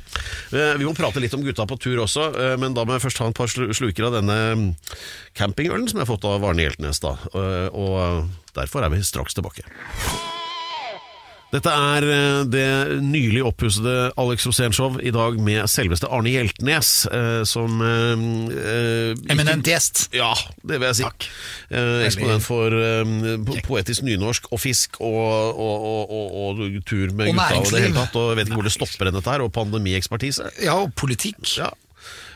[0.51, 3.18] vi må prate litt om gutta på tur også, eh, men da må jeg først
[3.19, 4.65] ta en par sluker av denne mm,
[5.37, 7.03] campingølen som jeg har fått av Arne Hjeltnes.
[7.03, 9.67] da Eh, Og derfor er vi straks tilbake.
[11.49, 12.65] Dette er eh, det
[13.01, 18.21] nylig oppussede Alex Rosén-show, i dag med selveste Arne Hjeltnes, eh, som eh,
[18.53, 20.03] eh, Eminent gjest.
[20.13, 20.29] ja,
[20.61, 21.07] det vil jeg si.
[21.73, 27.31] Eh, eksponent for eh, poetisk nynorsk og fisk og, og, og, og, og tur med
[27.33, 28.19] Og gutta og det hele tatt.
[28.21, 30.51] Og jeg vet ikke hvor det stopper enn dette her, og pandemiekspertise.
[30.61, 31.41] Ja, og politikk.
[31.57, 31.73] Ja,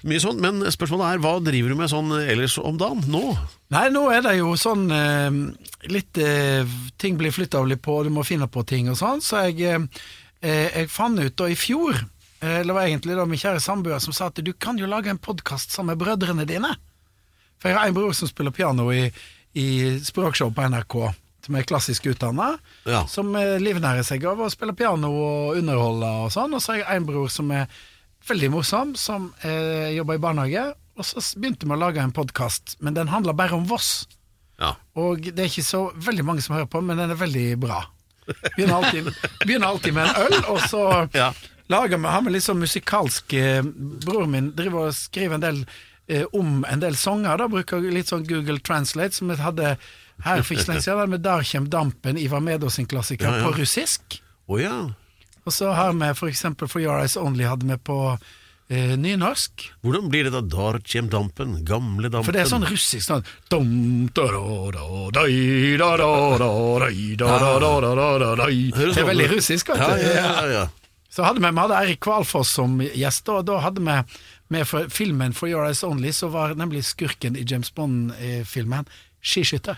[0.07, 3.21] mye sånn, Men spørsmålet er, hva driver du med sånn ellers om dagen nå?
[3.73, 5.37] Nei, nå er det jo sånn eh,
[5.91, 6.67] litt eh,
[6.99, 9.23] Ting blir flytta litt på, du må finne på ting og sånn.
[9.23, 10.03] Så jeg, eh,
[10.43, 14.03] eh, jeg fant ut da i fjor eh, Det var egentlig da min kjære samboer
[14.03, 16.75] som sa at du kan jo lage en podkast sammen med brødrene dine.
[17.63, 19.05] For jeg har en bror som spiller piano i,
[19.55, 19.67] i
[20.03, 20.97] språkshow på NRK.
[21.43, 22.53] Som er klassisk utdanna.
[22.87, 23.05] Ja.
[23.07, 26.55] Som eh, livnærer seg av å spille piano og underholde og sånn.
[26.55, 27.71] Og så har jeg en bror som er
[28.27, 30.65] veldig morsom, som eh, jobber i barnehage.
[30.97, 34.05] Og så begynte vi å lage en podkast, men den handler bare om Voss.
[34.61, 34.75] Ja.
[34.95, 37.79] Og det er ikke så veldig mange som hører på, men den er veldig bra.
[38.53, 39.09] Begynner alltid,
[39.43, 40.83] begynner alltid med en øl, og så
[41.17, 41.31] Ja.
[41.73, 43.65] lager vi, har vi litt sånn musikalsk eh,
[44.05, 45.59] Broren min driver og skriver en del
[46.07, 49.73] eh, om en del sanger, da bruker litt sånn Google Translate, som vi hadde
[50.23, 53.43] her for ikke så lenge siden, med Der kjem dampen, Ivar Medås sin klassiker, Ja,
[53.49, 54.21] på russisk.
[54.47, 54.77] Oh, ja.
[55.43, 57.97] Og så har vi for eksempel For Your Eyes Only hadde vi på
[58.69, 59.65] eh, nynorsk.
[59.83, 60.41] Hvordan blir det da?
[60.41, 62.27] Dar kjem dampen, gamle dampen.
[62.29, 63.73] For det er sånn russisk sånn dum,
[64.15, 64.45] da, da,
[64.77, 64.87] da,
[65.19, 65.33] dai,
[65.81, 66.51] da, da, da,
[66.85, 68.55] dai, da, da, da, da, da, da, dai.
[68.71, 70.07] Det er sånn veldig russisk, vet du.
[70.07, 70.65] ja, ja, ja.
[71.13, 73.97] Så hadde vi, vi hadde Eirik Kvalfoss som gjest, og da hadde vi
[74.53, 78.87] med for filmen For Your Eyes Only, så var nemlig skurken i James Bond-filmen
[79.21, 79.77] skiskytter.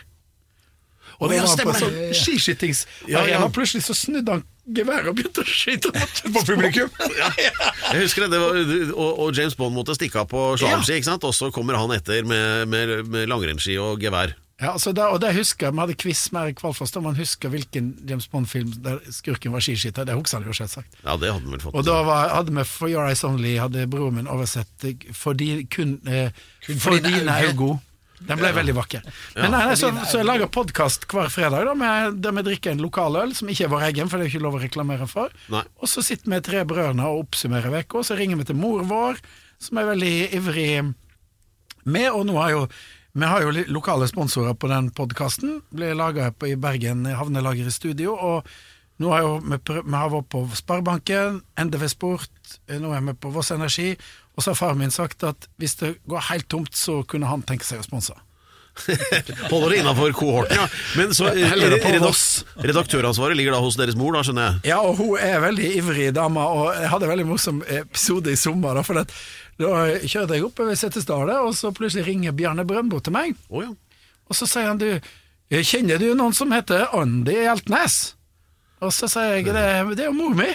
[1.20, 3.40] Og det var på sånn skiskytings Ja, ja.
[3.54, 5.92] Plutselig så snudde han geværet og begynte å skyte
[6.36, 6.90] på publikum.
[7.92, 8.62] Jeg husker det, det var,
[8.96, 11.28] og, og James Bond måtte stikke av på slalåmski, sant?
[11.28, 14.34] og så kommer han etter med, med, med langrennsski og gevær.
[14.56, 17.18] Ja, altså der, og det husker jeg, Vi hadde quiz med Erik Kvalfoss da man
[17.18, 20.08] husker hvilken James Bond-film der skurken var skiskytter.
[20.08, 20.96] Det husker han jo selvsagt.
[21.02, 21.76] Ja, det hadde vi vel fått.
[21.76, 25.66] Og da var, hadde vi For Your Eyes Only, hadde broren min oversett eh, fordi,
[25.68, 26.32] kun, eh,
[26.64, 27.85] Kun fordi, fordi dine er jo god.
[28.20, 29.06] Den ble veldig vakker.
[29.36, 32.74] Men nei, nei, så, så jeg lager podkast hver fredag da, med, der vi drikker
[32.74, 35.34] en lokaløl, som ikke er vår egen, for det er ikke lov å reklamere for.
[35.52, 35.64] Nei.
[35.82, 38.86] Og så sitter vi tre brødrene og oppsummerer uka, og så ringer vi til mor
[38.88, 39.20] vår,
[39.62, 40.70] som er veldig ivrig
[41.86, 42.68] med, og nå har jo
[43.16, 45.62] vi har jo lokale sponsorer på den podkasten.
[45.72, 48.12] Ble laga i Bergen havnelager i studio.
[48.12, 48.50] Og
[49.00, 53.16] nå har jo vi, vi har vært på Sparebanken, NDV Sport, eh, nå er vi
[53.16, 53.94] på Voss Energi.
[54.36, 57.44] Og så har faren min sagt at hvis det går helt tomt, så kunne han
[57.48, 58.16] tenke seg å sponse.
[59.52, 60.66] Holder det innafor kohorten, ja.
[60.98, 61.80] Men så eh, det
[62.68, 64.74] redaktøransvaret ligger da hos deres mor, da, skjønner jeg.
[64.74, 68.40] Ja, og hun er veldig ivrig dame, og jeg hadde en veldig morsom episode i
[68.40, 68.76] sommer.
[68.76, 69.16] Da, for at,
[69.62, 69.72] da
[70.04, 73.40] kjørte jeg oppover Setesdalen, og så plutselig ringer Bjarne Brøndbo til meg.
[73.48, 73.72] Oh, ja.
[74.28, 74.90] Og så sier han du,
[75.56, 78.15] kjenner du noen som heter Andi Hjeltnes?
[78.86, 79.66] Og så sier jeg det,
[79.98, 80.48] det er jo mor mi.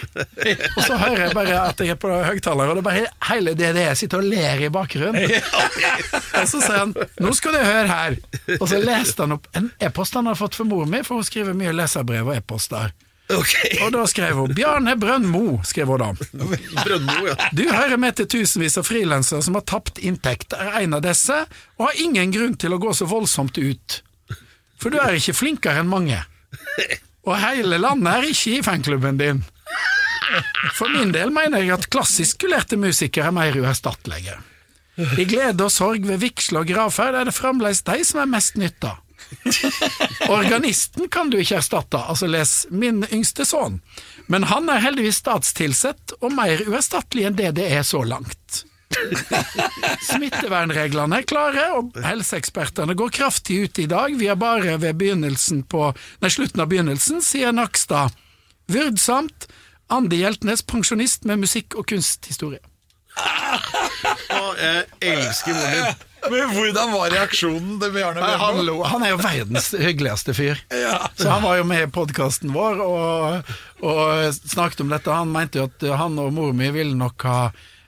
[0.77, 3.53] Og så hører jeg bare at jeg er på høyttaler, og det er bare hele
[3.59, 5.27] det jeg sitter og ler i bakgrunnen.
[5.27, 8.17] Og så sier han nå skal du høre her.
[8.59, 11.27] Og så leste han opp en e-post han har fått for mor mi, for hun
[11.27, 12.93] skriver mye leserbrev og e-poster.
[13.31, 16.09] Og da skrev hun Bjarne Brøndmo, skrev hun da.
[16.83, 17.35] Brøndmo, ja.
[17.55, 21.37] Du hører med til tusenvis av frilansere som har tapt inntekt, er en av disse,
[21.79, 24.01] og har ingen grunn til å gå så voldsomt ut.
[24.81, 26.19] For du er ikke flinkere enn mange.
[27.27, 29.43] Og hele landet er ikke i fanklubben din.
[30.77, 34.37] For min del mener jeg at klassisk skulerte musikere er mer uerstattelige.
[35.17, 38.57] I glede og sorg ved vigsle og gravferd er det fremdeles de som er mest
[38.59, 38.97] nytta.
[40.29, 43.79] Organisten kan du ikke erstatte, altså les min yngste sønn,
[44.27, 48.65] men han er heldigvis statstilsett og mer uerstattelig enn det det er så langt.
[50.11, 54.15] Smittevernreglene er klare, og helseekspertene går kraftig ut i dag.
[54.19, 55.89] Vi er bare ved begynnelsen på,
[56.21, 58.15] nei, slutten av begynnelsen, sier Nakstad.
[58.71, 59.49] Vyrdsamt.
[59.91, 62.61] Andi Hjeltnes, pensjonist med musikk- og kunsthistorie.
[64.31, 66.07] Å, jeg elsker moren min.
[66.29, 68.75] Men hvordan var reaksjonen til Bjarne Nei, han, lo.
[68.85, 70.59] han er jo verdens hyggeligste fyr.
[71.17, 75.15] Så han var jo med i podkasten vår og, og snakket om dette.
[75.17, 77.39] Han mente jo at han og mor mi ville nok ha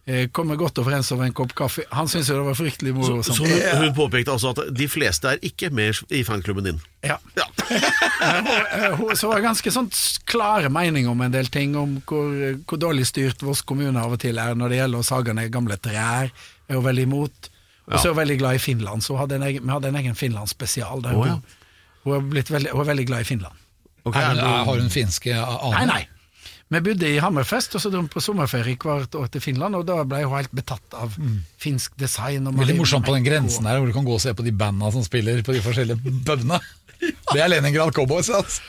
[0.05, 1.85] eh, kommet godt overens over en kopp kaffe.
[1.95, 3.21] Han syntes jo det var fryktelig moro.
[3.23, 6.81] Så, Så hun, hun påpekte altså at de fleste er ikke med i fanklubben din.
[7.05, 7.17] Ja.
[7.37, 7.47] Ja.
[7.69, 9.89] hun, Hun så har ganske sånn
[10.29, 12.29] klare meninger om en del ting, om hvor,
[12.67, 15.51] hvor dårlig styrt Voss kommune av og til er når det gjelder å sage ned
[15.53, 17.51] gamle trær, er hun veldig imot.
[17.91, 19.91] Og så er hun veldig glad i Finland, så hun hadde en egen, vi hadde
[19.91, 21.03] en egen Finland-spesial.
[21.03, 21.35] der Å, ja.
[21.35, 21.59] hun,
[22.05, 23.59] hun, er blitt veldig, hun er veldig glad i Finland.
[24.03, 25.77] Okay, er, har hun finske aner?
[25.77, 26.01] Nei, nei.
[26.73, 29.85] Vi bodde i Hammerfest, og så dro vi på sommerferie hvert år til Finland, og
[29.87, 31.13] da ble hun helt betatt av
[31.61, 32.47] finsk design.
[32.49, 34.51] Og Veldig morsomt på den grensen her, hvor du kan gå og se på de
[34.51, 36.59] banda som spiller på de forskjellige pubene.
[37.33, 38.61] Det er Leningrad Cowboys, altså.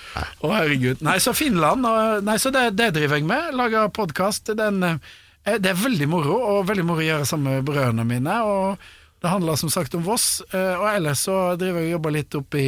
[0.42, 1.02] Å, herregud.
[1.07, 3.52] Nei, så Finland, og, nei, så det, det driver jeg med.
[3.55, 4.50] Lager podkast.
[4.57, 8.40] Det er veldig moro, og veldig moro å gjøre sammen med brødrene mine.
[8.42, 10.42] Og det handler som sagt om Voss.
[10.50, 12.66] eh, Og ellers så driver jeg og jobber litt opp i,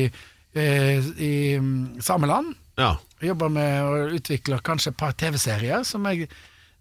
[0.54, 2.54] eh, i mm, Sameland.
[2.78, 2.94] Ja.
[3.24, 6.28] Jobber med å utvikle kanskje et par TV-serier som jeg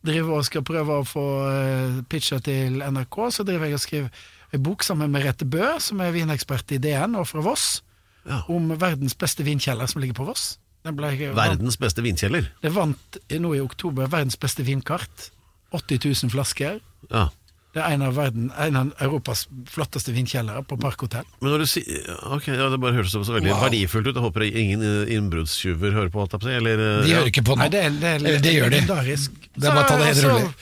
[0.06, 3.20] driver og skal prøve å få uh, pitcha til NRK.
[3.32, 4.26] Så driver jeg og skriver
[4.56, 7.82] en bok sammen med Rette Bø, som er vinekspert i DN og fra Voss,
[8.26, 8.42] Ja.
[8.50, 10.58] om verdens beste vinkjeller som ligger på Voss.
[10.86, 12.52] Verdens beste vinkjeller.
[12.62, 15.32] Det vant nå i oktober verdens beste vinkart.
[15.74, 16.80] 80 000 flasker.
[17.10, 17.30] Ja.
[17.76, 21.26] Det er en av, verden, en av Europas flotteste vinkjellere på Parkhotell.
[21.44, 24.16] Men når du sier Ok, ja, Det bare høres så veldig verdifullt ut.
[24.16, 26.22] Jeg håper ingen eh, innbruddstyver hører på.
[26.24, 27.18] holdt jeg på å si, Eller, eh, De ja.
[27.20, 28.80] hører ikke på Nei, det, det, er- det, er- det gjør de.
[28.80, 30.54] Det er bare å ta det helt rolig.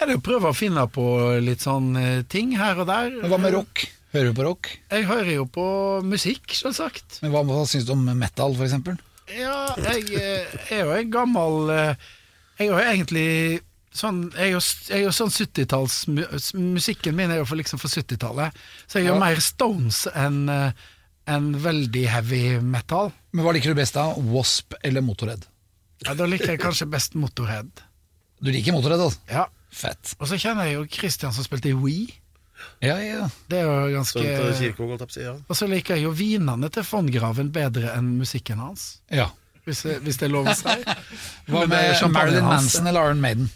[0.00, 1.06] Jeg er det å prøve å finne på
[1.44, 3.10] litt sånn eh, ting her og der.
[3.18, 3.82] Men hva med rock?
[4.14, 4.70] Hører du på rock?
[4.90, 5.64] Jeg hører jo på
[6.06, 7.18] musikk, selvsagt.
[7.22, 8.96] Men hva, hva syns du om metal, for eksempel?
[9.30, 10.46] Ja, jeg jeg
[10.78, 12.06] er jo en gammel eh,
[12.58, 13.26] Jeg er jo egentlig
[13.94, 15.96] sånn Jeg er jo, jeg er jo sånn 70-talls
[16.54, 18.56] Musikken min er jo for liksom for 70-tallet.
[18.86, 19.20] Så jeg er jo Ja.
[19.24, 20.48] mer Stones enn
[21.30, 23.12] en veldig heavy metal.
[23.32, 24.16] Men Hva liker du best av?
[24.32, 25.44] Wasp eller Motorhead?
[26.06, 27.70] Ja, Da liker jeg kanskje best Motorhead.
[28.40, 29.20] Du liker Motorhead, altså?
[29.30, 29.46] Ja.
[29.70, 30.14] Fett.
[30.18, 32.08] Og så kjenner jeg jo Christian som spilte i We.
[32.82, 33.28] Ja, ja.
[33.48, 35.34] Det er jo ganske eh, si, ja.
[35.48, 39.00] Og så liker jeg jo vinene til von Graven bedre enn musikken hans.
[39.10, 39.30] ja.
[39.68, 40.72] Hvis, hvis det er lov å si.
[41.52, 42.46] Hva med Marilyn.
[42.48, 43.50] Manson eller Iron Maiden?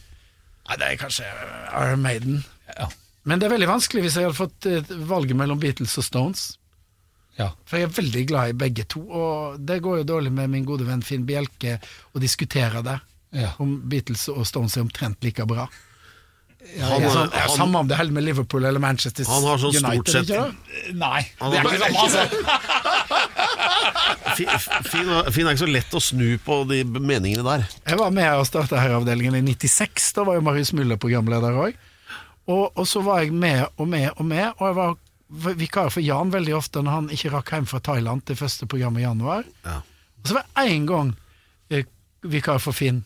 [0.69, 1.31] Nei, det er kanskje
[1.77, 2.43] Iron Maiden.
[2.79, 2.89] Ja.
[3.29, 6.45] Men det er veldig vanskelig hvis jeg hadde fått eh, valget mellom Beatles og Stones.
[7.39, 7.51] ja.
[7.65, 10.65] For jeg er veldig glad i begge to, og det går jo dårlig med min
[10.69, 11.79] gode venn Finn Bjelke
[12.13, 12.99] å diskutere det.
[13.35, 13.51] Ja.
[13.59, 15.67] Om Beatles og Stones er omtrent like bra.
[16.65, 19.35] Han, Det har- sånn, ja, han, Samme om det holder med Liverpool eller Manchester United.
[19.35, 19.93] Han har sånn United.
[19.93, 20.95] stort sett- ikke?
[20.95, 22.23] Nei, Han det er ikke det samme, altså.
[24.35, 24.51] Finn,
[25.33, 27.67] Finn er ikke så lett å snu på de meningene der.
[27.87, 30.13] Jeg var med og starta Herreavdelingen i 96.
[30.17, 31.77] Da var jo Marius Muller programleder òg.
[32.51, 36.05] Og, og så var jeg med og med og med, og jeg var vikar for
[36.05, 39.47] Jan veldig ofte når han ikke rakk hjem fra Thailand til første program i januar.
[39.65, 39.79] Ja.
[40.21, 41.15] Og så var jeg én gang
[41.71, 41.85] eh,
[42.23, 43.05] vikar for Finn.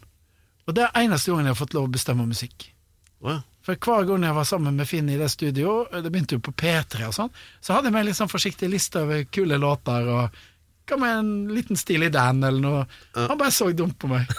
[0.68, 2.72] Og det er eneste gangen jeg har fått lov å bestemme musikk.
[3.22, 3.38] Å.
[3.68, 6.54] For hver gang jeg var sammen med Finn i det studio, det begynte jo på
[6.56, 10.08] P3 og sånn, så hadde jeg med en litt sånn forsiktig liste over kule låter
[10.08, 10.38] og
[10.88, 12.84] hva med en liten stilig Dan eller noe.
[13.18, 14.24] Han bare så dumt på meg.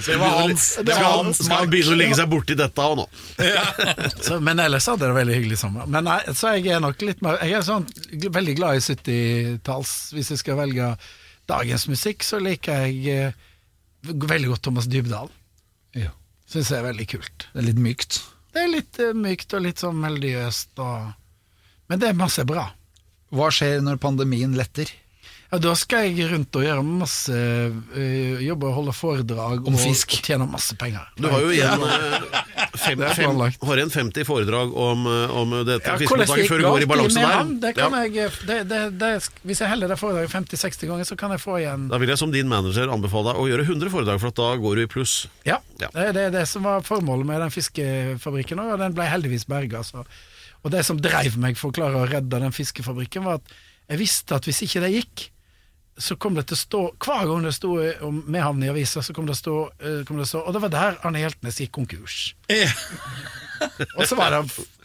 [0.00, 0.78] Det var hans.
[0.80, 3.04] Det var hans skal han begynne å legge seg borti dette òg nå?
[4.24, 5.84] Så, men ellers hadde det veldig hyggelig sommer.
[5.90, 7.84] Men jeg, så jeg er nok litt mer Jeg er sånn
[8.38, 9.92] veldig glad i 70-talls.
[10.16, 10.88] Hvis jeg skal velge
[11.50, 13.36] dagens musikk, så liker jeg eh,
[14.08, 15.28] veldig godt Thomas Dybdahl.
[16.50, 17.46] Syns jeg er veldig kult.
[17.52, 18.20] Det er litt mykt.
[18.50, 21.16] Det er litt eh, mykt og litt sånn melodiøst og
[21.90, 22.68] Men det er masse bra.
[23.34, 24.90] Hva skjer når pandemien letter?
[25.50, 29.80] Ja, Da skal jeg rundt og gjøre masse uh, jobber, og holde foredrag Om og,
[29.82, 30.12] fisk.
[30.20, 31.08] og tjene masse penger.
[31.18, 32.44] Du har jo igjen eh,
[32.78, 36.84] fem, fem, har igjen 50 foredrag om, eh, om dette Ja, fiskemottaket før du går
[36.84, 37.66] i balansen balanse der.
[37.66, 38.02] det kan Ja.
[38.06, 39.10] jeg, eh, det, det, det,
[39.42, 42.22] hvis jeg heller det foredraget 50-60 ganger, så kan jeg få igjen Da vil jeg
[42.22, 44.90] som din manager anbefale deg å gjøre 100 foredrag, for at da går du i
[44.94, 45.16] pluss.
[45.48, 45.90] Ja, Ja.
[46.12, 49.82] det er det, som var formålet med den fiskefabrikken, og den ble heldigvis berga.
[50.62, 53.52] Og det som dreiv meg for å klare å redde den fiskefabrikken, var at
[53.90, 55.30] jeg visste at hvis ikke det gikk,
[55.98, 57.74] så kom det til å stå Hver gang det sto
[58.06, 60.72] om Mehamn i avisa, så kom det, stå, eh, kom det stå Og det var
[60.72, 62.34] der Arne Hjeltnes gikk konkurs.
[63.98, 64.42] Og så var det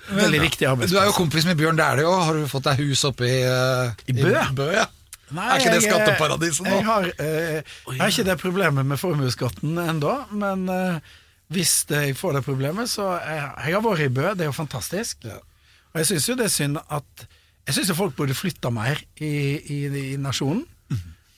[0.09, 2.25] veldig viktig Du er jo kompis med Bjørn Dæhlie òg.
[2.27, 4.33] Har du fått deg hus oppe i, uh, I Bø?
[4.57, 4.89] Bø ja.
[5.33, 6.73] Nei, er ikke det skatteparadiset nå?
[6.75, 11.15] Jeg har, eh, jeg har ikke det problemet med formuesskatten ennå, men uh,
[11.55, 14.55] hvis jeg får det problemet, så jeg, jeg har vært i Bø, det er jo
[14.55, 15.25] fantastisk.
[15.25, 17.27] Og jeg syns jo det er synd at
[17.65, 19.31] Jeg syns folk burde flytta mer i,
[19.73, 19.77] i,
[20.13, 20.61] i nasjonen.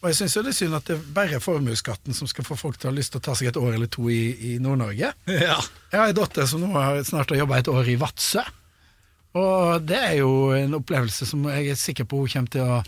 [0.07, 2.77] Og jeg syns det er synd at det er bare formuesskatten som skal få folk
[2.79, 5.09] til å ha lyst til å ta seg et år eller to i, i Nord-Norge.
[5.27, 5.57] Ja.
[5.91, 8.45] Jeg har en datter som nå har snart har jobba et år i Vadsø.
[9.35, 12.79] Og det er jo en opplevelse som jeg er sikker på hun kommer til å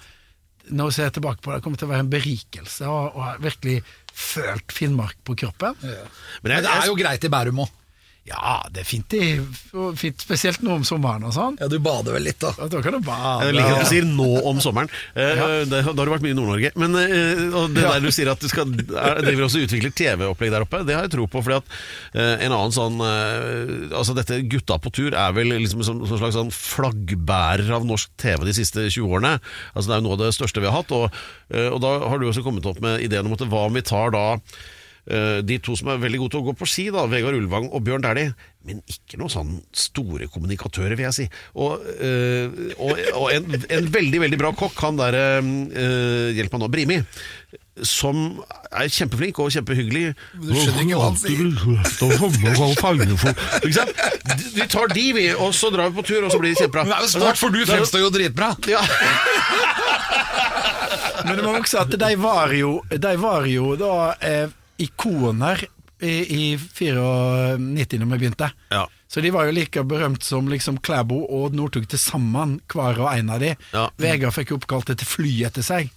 [0.70, 3.82] Når hun ser tilbake på det, kommer til å være en berikelse, og, og virkelig
[4.13, 5.76] følt Finnmark på kroppen.
[5.82, 6.07] Men
[6.45, 7.76] Men jeg, det er jo greit i Bærum òg.
[8.30, 9.40] Ja, det er fint, i,
[9.98, 11.58] fint spesielt nå om sommeren og sånn.
[11.62, 12.52] Ja, du bader vel litt, da.
[12.60, 13.48] Ja, Da kan du bade.
[13.48, 14.92] Jeg liker at du sier 'nå om sommeren'.
[15.16, 16.72] Eh, det, da har du vært mye i Nord-Norge.
[16.80, 19.94] Men eh, og det der du sier at du skal er, driver også og utvikler
[19.98, 21.42] TV-opplegg der oppe, det har jeg tro på.
[21.44, 21.78] fordi at
[22.14, 26.22] eh, en annen sånn eh, Altså Dette Gutta på tur er vel liksom som, som
[26.22, 29.36] slags sånn flaggbærer av norsk TV de siste 20 årene.
[29.74, 30.92] Altså Det er jo noe av det største vi har hatt.
[30.96, 31.10] Og,
[31.54, 33.82] eh, og da har du også kommet opp med ideen om at hva om vi
[33.86, 34.40] tar da eh,
[35.10, 37.82] de to som er veldig gode til å gå på ski, da, Vegard Ulvang og
[37.86, 38.34] Bjørn Dæhlie,
[38.68, 41.26] men ikke noen sånn store kommunikatører, vil jeg si.
[41.64, 46.62] Og, eh, og, og en, en veldig, veldig bra kokk, han der uh, Hjelp meg
[46.62, 46.97] nå, Brimi.
[47.88, 48.43] Som
[48.76, 50.12] er kjempeflink og kjempehyggelig.
[50.36, 51.39] Du skjønner ikke hva han sier.
[54.60, 56.84] Vi tar de, vi, og så drar vi på tur, og så blir det kjempebra.
[56.84, 58.51] Men det er jo smart, for du fremstår jo dritbra.
[58.68, 58.84] Ja.
[61.24, 64.47] Men du må huske at de var jo, de var jo da eh,
[64.80, 65.66] ikoner
[66.00, 68.52] i, i 94 når vi begynte.
[68.72, 68.86] Ja.
[69.10, 73.10] Så de var jo like berømt som liksom Klæbo og Northug til sammen, hver og
[73.16, 73.56] en av de.
[73.74, 73.88] Ja.
[73.98, 75.90] Vegard fikk jo oppkalt dette flyet etter seg.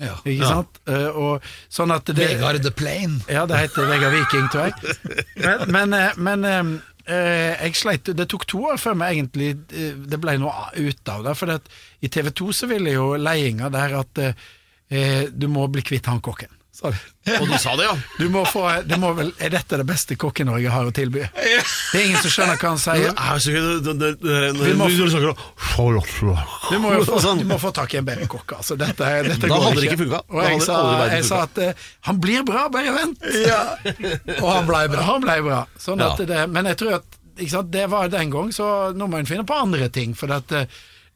[0.00, 0.14] Ja.
[0.24, 0.78] Ikke sant?
[0.88, 3.18] Eh, og sånn at det, Vegard the Plane.
[3.28, 4.94] Ja, det heter Vegard Viking, tror jeg.
[5.44, 6.70] Men, men, eh, men eh,
[7.10, 11.12] eh, jeg sleit Det tok to år før meg egentlig eh, det ble noe ut
[11.12, 11.34] av det.
[11.36, 11.68] For at
[12.00, 14.48] i TV 2 så ville jo ledelsen der at eh,
[14.94, 16.54] eh, du må bli kvitt han kokken.
[16.80, 16.98] Sa de.
[17.36, 17.94] Og du sa det, ja.
[18.18, 21.26] Du må få, du må vel, er dette det beste Kokke-Norge har å tilby?
[21.36, 23.10] Det er ingen som skjønner hva han sier.
[23.12, 24.88] Er så det- det- det- Vi må-
[26.70, 27.38] du må jo få, Sånn.
[27.38, 28.52] du må få tak i en bedre kokk.
[28.56, 28.76] Altså.
[28.78, 28.96] Dette,
[29.28, 30.22] dette Da går hadde det ikke funket.
[30.30, 31.72] Og jeg sa, jeg sa at uh,
[32.08, 33.18] han blir bra, bare vent.
[34.42, 35.02] Og han blei bra.
[35.02, 35.66] Han ble bra.
[35.78, 36.14] Sånn Ja.
[36.16, 37.04] det, men jeg tror at
[37.48, 40.14] sant, det var den gang, så nå må en finne på andre ting.
[40.14, 40.64] For at, eh,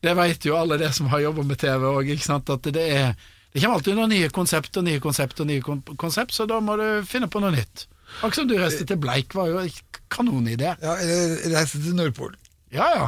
[0.03, 2.13] det vet jo alle det som har jobba med TV òg,
[2.55, 3.15] at det er
[3.55, 5.63] Det kommer alltid noen nye konsept og nye konsept og nye
[6.01, 7.85] konsept, så da må du finne på noe nytt.
[8.19, 9.71] Akkurat som du reiste til Bleik, var jo en
[10.11, 10.73] kanonidé.
[10.83, 12.35] Ja, eller reiste til Nordpolen.
[12.75, 13.07] Ja, ja.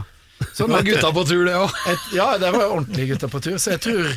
[0.52, 1.74] Sånn Det var gutta på tur, det òg.
[2.14, 4.12] ja, det var ordentlige gutta på tur, så jeg tror,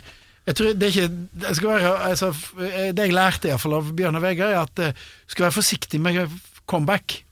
[0.49, 1.09] jeg tror det er ikke
[1.41, 4.61] det, skal være, altså, det jeg lærte i hvert fall av Bjørn og Vegard, er
[4.61, 4.93] at eh,
[5.25, 6.21] du skal være forsiktig med
[6.69, 7.23] comeback.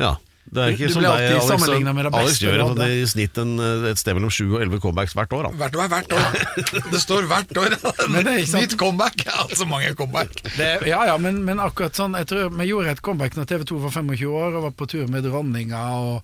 [0.00, 0.16] Ja.
[0.52, 1.94] Det er Du- ikke du som blir deg, Alex.
[1.96, 3.52] med det Alex gjør du det i snitt en,
[3.88, 5.46] et sted mellom 7 og 11 comebacks hvert år.
[5.56, 6.90] Hvert år, hvert år.
[6.92, 7.76] Det står hvert år.
[8.60, 9.24] Nytt comeback.
[9.32, 10.36] Altså mange comeback.
[10.58, 13.64] Det, ja, ja, men, men akkurat sånn Jeg tror vi gjorde et comeback når TV
[13.72, 16.22] 2 var 25 år og var på tur med dronninga og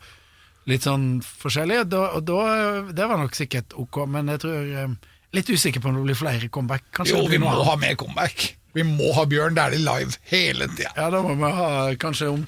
[0.69, 1.87] litt sånn forskjellig.
[1.89, 2.43] Da, og da,
[2.93, 4.99] det var nok sikkert ok, men jeg tror eh,
[5.37, 6.87] Litt usikker på om det blir flere comeback.
[6.97, 8.47] Kanskje Jo, vi må ha mer comeback.
[8.77, 10.89] Vi må ha Bjørn Dæhlie live hele tida.
[10.97, 11.67] Ja, da må vi ha
[12.01, 12.47] kanskje om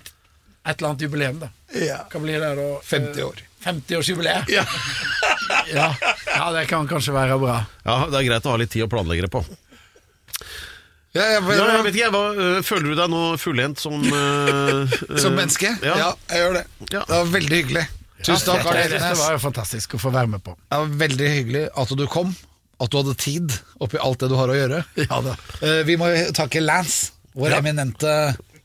[0.66, 1.48] et eller annet jubileum, da.
[1.78, 2.02] Ja.
[2.10, 2.68] Hva blir det da?
[2.84, 3.46] 50 år.
[3.64, 4.48] 50-årsjubileet?
[4.48, 4.64] Ja.
[5.74, 5.94] ja.
[6.26, 7.62] ja, det kan kanskje være bra.
[7.84, 9.44] Ja, Det er greit å ha litt tid å planlegge det på.
[11.10, 14.92] Ja, jeg, jeg, jeg vet ikke, hva, øh, Føler du deg nå fullendt som uh,
[15.22, 15.72] Som menneske?
[15.82, 15.96] Ja.
[15.98, 16.10] Ja.
[16.30, 16.62] jeg gjør det.
[16.84, 17.00] Ja.
[17.02, 17.86] Det var veldig hyggelig.
[18.20, 20.54] Tusen takk, Arne det, det, var jo fantastisk å få være med på.
[20.68, 22.34] Det var veldig hyggelig at du kom.
[22.80, 23.52] At du hadde tid
[23.82, 24.84] oppi alt det du har å gjøre.
[25.02, 25.34] Ja da.
[25.64, 28.12] Eh, vi må takke Lance, vår eminente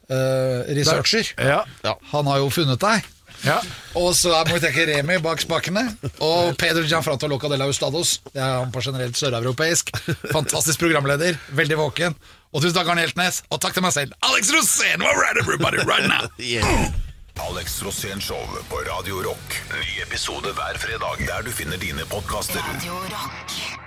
[0.09, 1.33] eh, researcher.
[1.37, 1.63] Ja.
[2.11, 3.05] Han har jo funnet deg.
[3.45, 3.59] ja.
[3.95, 5.85] Og så må vi tenke Remi bak spakene.
[6.19, 8.19] Og Pedro Gianfranto Loca de la Ustados.
[8.33, 9.91] Det er han på generelt søreuropeisk.
[10.31, 11.37] Fantastisk programleder.
[11.55, 12.15] Veldig våken.
[12.55, 13.41] Og tusen takk, Arne Hjeltnes.
[13.51, 14.13] Og takk til meg selv.
[14.23, 16.27] Alex Rosén, all right, everybody, right now.
[16.39, 16.91] Yeah.
[17.49, 18.39] Alex Rosén Show
[18.71, 19.57] på Radio Rock.
[19.75, 22.63] Ny episode hver fredag der du finner dine podkaster.
[22.63, 23.84] Radio Rock.